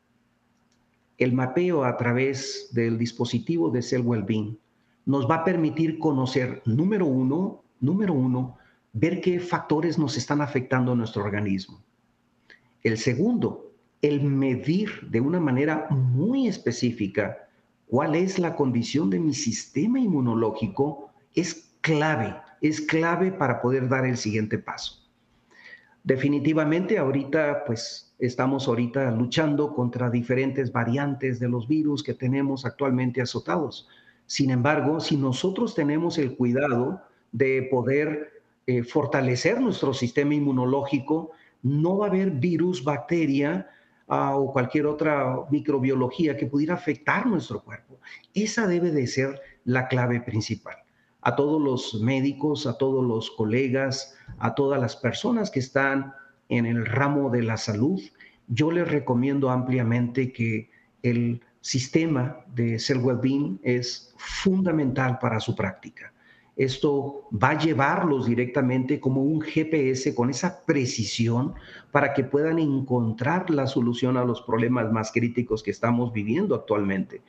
El 1.18 1.34
mapeo 1.34 1.84
a 1.84 1.98
través 1.98 2.70
del 2.74 2.98
dispositivo 2.98 3.70
de 3.70 3.82
Cell 3.82 4.02
Wellbeing 4.02 4.60
nos 5.06 5.30
va 5.30 5.36
a 5.36 5.44
permitir 5.44 5.98
conocer, 5.98 6.62
número 6.66 7.06
uno, 7.06 7.64
número 7.80 8.14
uno, 8.14 8.58
ver 8.94 9.22
qué 9.22 9.40
factores 9.40 9.98
nos 9.98 10.18
están 10.18 10.42
afectando 10.42 10.92
a 10.92 10.96
nuestro 10.96 11.24
organismo. 11.24 11.84
El 12.84 12.98
segundo, 12.98 13.65
el 14.06 14.22
medir 14.22 15.10
de 15.10 15.20
una 15.20 15.40
manera 15.40 15.88
muy 15.90 16.48
específica 16.48 17.48
cuál 17.88 18.14
es 18.14 18.38
la 18.38 18.56
condición 18.56 19.10
de 19.10 19.20
mi 19.20 19.34
sistema 19.34 20.00
inmunológico 20.00 21.10
es 21.34 21.76
clave, 21.82 22.36
es 22.62 22.82
clave 22.82 23.32
para 23.32 23.62
poder 23.62 23.90
dar 23.90 24.06
el 24.06 24.18
siguiente 24.18 24.60
paso. 24.60 25.04
Definitivamente 26.04 27.00
ahorita 27.00 27.64
pues 27.66 28.14
estamos 28.20 28.68
ahorita 28.68 29.10
luchando 29.10 29.74
contra 29.74 30.12
diferentes 30.12 30.72
variantes 30.72 31.40
de 31.40 31.50
los 31.50 31.68
virus 31.68 32.04
que 32.04 32.14
tenemos 32.14 32.64
actualmente 32.64 33.22
azotados. 33.22 33.88
Sin 34.28 34.52
embargo, 34.52 35.00
si 35.00 35.18
nosotros 35.18 35.74
tenemos 35.74 36.20
el 36.20 36.36
cuidado 36.36 37.02
de 37.32 37.68
poder 37.72 38.44
eh, 38.68 38.84
fortalecer 38.84 39.60
nuestro 39.60 39.96
sistema 39.96 40.36
inmunológico, 40.36 41.32
no 41.64 41.98
va 41.98 42.06
a 42.06 42.10
haber 42.10 42.30
virus, 42.30 42.84
bacteria 42.84 43.68
o 44.08 44.52
cualquier 44.54 44.86
otra 44.86 45.36
microbiología 45.50 46.38
que 46.38 46.46
pudiera 46.46 46.76
afectar 46.76 47.26
nuestro 47.26 47.64
cuerpo. 47.64 48.00
Esa 48.34 48.68
debe 48.68 48.92
de 48.92 49.08
ser 49.08 49.42
la 49.64 49.88
clave 49.88 50.22
principal. 50.22 50.76
A 51.22 51.36
todos 51.36 51.62
los 51.62 52.02
médicos, 52.02 52.68
a 52.68 52.78
todos 52.78 53.04
los 53.04 53.32
colegas, 53.32 54.16
a 54.38 54.54
todas 54.54 54.80
las 54.80 54.96
personas 54.96 55.50
que 55.50 55.60
están 55.60 56.14
en 56.50 56.68
el 56.68 56.86
ramo 56.86 57.32
de 57.32 57.42
la 57.42 57.58
salud, 57.58 58.00
yo 58.48 58.70
les 58.70 58.88
recomiendo 58.88 59.50
ampliamente 59.50 60.32
que 60.32 60.70
el 61.02 61.42
sistema 61.62 62.46
de 62.54 62.78
Cell 62.78 63.00
Wellbeing 63.00 63.60
es 63.64 64.14
fundamental 64.18 65.18
para 65.18 65.40
su 65.40 65.56
práctica. 65.56 66.14
Esto 66.56 67.28
va 67.32 67.50
a 67.50 67.60
llevarlos 67.60 68.28
directamente 68.28 69.00
como 69.02 69.22
un 69.22 69.42
GPS 69.42 70.16
con 70.16 70.30
esa 70.30 70.64
precisión 70.66 71.54
para 71.92 72.14
que 72.14 72.24
puedan 72.24 72.60
encontrar 72.60 73.50
la 73.50 73.68
solución 73.68 74.16
a 74.16 74.24
los 74.24 74.42
problemas 74.42 74.90
más 74.92 75.12
críticos 75.12 75.64
que 75.64 75.72
estamos 75.72 76.14
viviendo 76.14 76.56
actualmente 76.56 77.22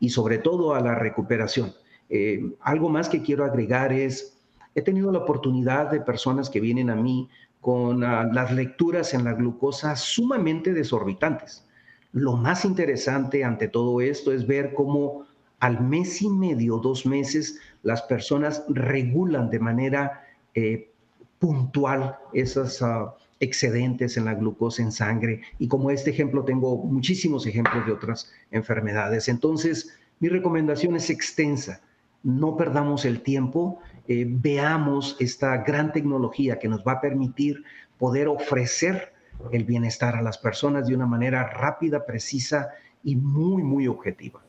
y 0.00 0.10
sobre 0.10 0.36
todo 0.36 0.74
a 0.74 0.80
la 0.80 0.94
recuperación. 0.94 1.72
Eh, 2.10 2.52
algo 2.60 2.90
más 2.90 3.08
que 3.08 3.22
quiero 3.22 3.44
agregar 3.44 3.90
es, 3.90 4.38
he 4.74 4.82
tenido 4.82 5.10
la 5.10 5.20
oportunidad 5.20 5.90
de 5.90 6.00
personas 6.00 6.50
que 6.50 6.60
vienen 6.60 6.90
a 6.90 6.96
mí 6.96 7.30
con 7.62 8.04
ah, 8.04 8.28
las 8.30 8.52
lecturas 8.52 9.14
en 9.14 9.24
la 9.24 9.32
glucosa 9.32 9.96
sumamente 9.96 10.74
desorbitantes. 10.74 11.66
Lo 12.12 12.36
más 12.36 12.66
interesante 12.66 13.42
ante 13.42 13.68
todo 13.68 14.02
esto 14.02 14.30
es 14.30 14.46
ver 14.46 14.74
cómo 14.74 15.24
al 15.60 15.80
mes 15.80 16.20
y 16.20 16.28
medio, 16.28 16.76
dos 16.76 17.06
meses, 17.06 17.58
las 17.84 18.02
personas 18.02 18.64
regulan 18.68 19.50
de 19.50 19.60
manera 19.60 20.24
eh, 20.54 20.90
puntual 21.38 22.16
esos 22.32 22.82
ah, 22.82 23.14
excedentes 23.38 24.16
en 24.16 24.24
la 24.24 24.34
glucosa 24.34 24.82
en 24.82 24.90
sangre. 24.90 25.42
Y 25.58 25.68
como 25.68 25.90
este 25.90 26.10
ejemplo, 26.10 26.44
tengo 26.44 26.78
muchísimos 26.78 27.46
ejemplos 27.46 27.86
de 27.86 27.92
otras 27.92 28.32
enfermedades. 28.50 29.28
Entonces, 29.28 29.96
mi 30.18 30.28
recomendación 30.28 30.96
es 30.96 31.10
extensa. 31.10 31.82
No 32.22 32.56
perdamos 32.56 33.04
el 33.04 33.20
tiempo, 33.20 33.80
eh, 34.08 34.24
veamos 34.26 35.16
esta 35.20 35.58
gran 35.58 35.92
tecnología 35.92 36.58
que 36.58 36.68
nos 36.68 36.82
va 36.82 36.92
a 36.92 37.00
permitir 37.00 37.62
poder 37.98 38.28
ofrecer 38.28 39.12
el 39.52 39.64
bienestar 39.64 40.16
a 40.16 40.22
las 40.22 40.38
personas 40.38 40.86
de 40.86 40.94
una 40.94 41.06
manera 41.06 41.46
rápida, 41.46 42.06
precisa 42.06 42.70
y 43.02 43.16
muy, 43.16 43.62
muy 43.62 43.86
objetiva. 43.86 44.43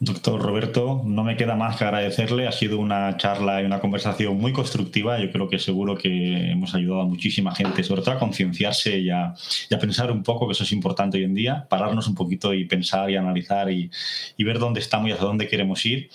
Doctor 0.00 0.40
Roberto, 0.40 1.02
no 1.04 1.24
me 1.24 1.36
queda 1.36 1.56
más 1.56 1.76
que 1.76 1.82
agradecerle. 1.82 2.46
Ha 2.46 2.52
sido 2.52 2.78
una 2.78 3.16
charla 3.16 3.60
y 3.60 3.64
una 3.64 3.80
conversación 3.80 4.38
muy 4.38 4.52
constructiva. 4.52 5.18
Yo 5.18 5.32
creo 5.32 5.48
que 5.48 5.58
seguro 5.58 5.96
que 5.96 6.52
hemos 6.52 6.72
ayudado 6.76 7.00
a 7.00 7.04
muchísima 7.04 7.52
gente, 7.52 7.82
sobre 7.82 8.02
todo 8.02 8.12
a 8.12 8.18
concienciarse 8.20 8.96
y 8.96 9.10
a, 9.10 9.34
pensar 9.80 10.12
un 10.12 10.22
poco, 10.22 10.46
que 10.46 10.52
eso 10.52 10.62
es 10.62 10.70
importante 10.70 11.18
hoy 11.18 11.24
en 11.24 11.34
día, 11.34 11.66
pararnos 11.68 12.06
un 12.06 12.14
poquito 12.14 12.54
y 12.54 12.64
pensar 12.64 13.10
y 13.10 13.16
analizar 13.16 13.72
y, 13.72 13.90
ver 14.38 14.60
dónde 14.60 14.78
estamos 14.78 15.08
y 15.08 15.12
hacia 15.12 15.26
dónde 15.26 15.48
queremos 15.48 15.84
ir. 15.84 16.10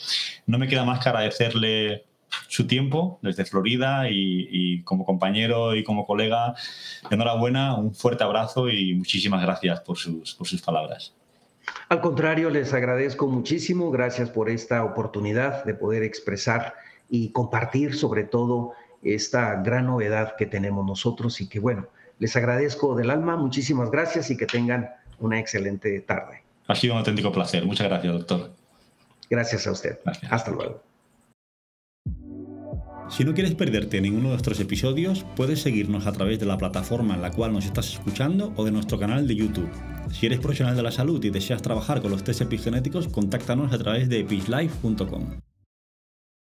No 0.45 0.57
me 0.57 0.69
queda 0.69 0.85
más 0.85 1.03
que 1.03 1.09
agradecerle 1.09 2.05
su 2.47 2.65
tiempo 2.65 3.19
desde 3.21 3.43
Florida 3.43 4.09
y, 4.09 4.47
y, 4.49 4.81
como 4.83 5.03
compañero 5.03 5.75
y 5.75 5.83
como 5.83 6.05
colega. 6.05 6.55
Enhorabuena, 7.11 7.75
un 7.75 7.93
fuerte 7.93 8.23
abrazo 8.23 8.69
y 8.69 8.93
muchísimas 8.93 9.41
gracias 9.41 9.81
por 9.81 9.97
sus, 9.97 10.35
por 10.35 10.47
sus 10.47 10.61
palabras. 10.61 11.13
Al 11.89 12.01
contrario, 12.01 12.49
les 12.49 12.73
agradezco 12.73 13.27
muchísimo. 13.27 13.91
Gracias 13.91 14.29
por 14.29 14.49
esta 14.49 14.83
oportunidad 14.83 15.63
de 15.65 15.73
poder 15.73 16.03
expresar 16.03 16.75
y 17.09 17.31
compartir 17.31 17.95
sobre 17.95 18.23
todo 18.23 18.73
esta 19.03 19.61
gran 19.61 19.87
novedad 19.87 20.35
que 20.37 20.45
tenemos 20.45 20.85
nosotros 20.85 21.39
y 21.41 21.47
que 21.47 21.59
bueno, 21.59 21.87
les 22.19 22.35
agradezco 22.35 22.95
del 22.95 23.09
alma. 23.09 23.35
Muchísimas 23.35 23.91
gracias 23.91 24.31
y 24.31 24.37
que 24.37 24.45
tengan 24.45 24.89
una 25.19 25.39
excelente 25.39 25.99
tarde. 26.01 26.43
Ha 26.67 26.75
sido 26.75 26.93
un 26.93 26.99
auténtico 26.99 27.31
placer. 27.31 27.65
Muchas 27.65 27.87
gracias, 27.87 28.13
doctor. 28.13 28.51
Gracias 29.29 29.67
a 29.67 29.71
usted. 29.71 29.99
Hasta 30.29 30.51
luego. 30.51 30.92
Si 33.15 33.23
no 33.23 33.35
quieres 33.35 33.53
perderte 33.53 34.01
ninguno 34.01 34.23
de 34.23 34.29
nuestros 34.29 34.59
episodios, 34.59 35.23
puedes 35.35 35.61
seguirnos 35.61 36.07
a 36.07 36.13
través 36.13 36.39
de 36.39 36.47
la 36.47 36.57
plataforma 36.57 37.13
en 37.13 37.21
la 37.21 37.29
cual 37.29 37.53
nos 37.53 37.63
estás 37.63 37.93
escuchando 37.93 38.51
o 38.55 38.65
de 38.65 38.71
nuestro 38.71 38.97
canal 38.97 39.27
de 39.27 39.35
YouTube. 39.35 39.69
Si 40.11 40.25
eres 40.25 40.39
profesional 40.39 40.75
de 40.75 40.81
la 40.81 40.91
salud 40.91 41.23
y 41.23 41.29
deseas 41.29 41.61
trabajar 41.61 42.01
con 42.01 42.09
los 42.09 42.23
test 42.23 42.41
epigenéticos, 42.41 43.07
contáctanos 43.09 43.71
a 43.71 43.77
través 43.77 44.09
de 44.09 44.21
epishlife.com. 44.21 45.52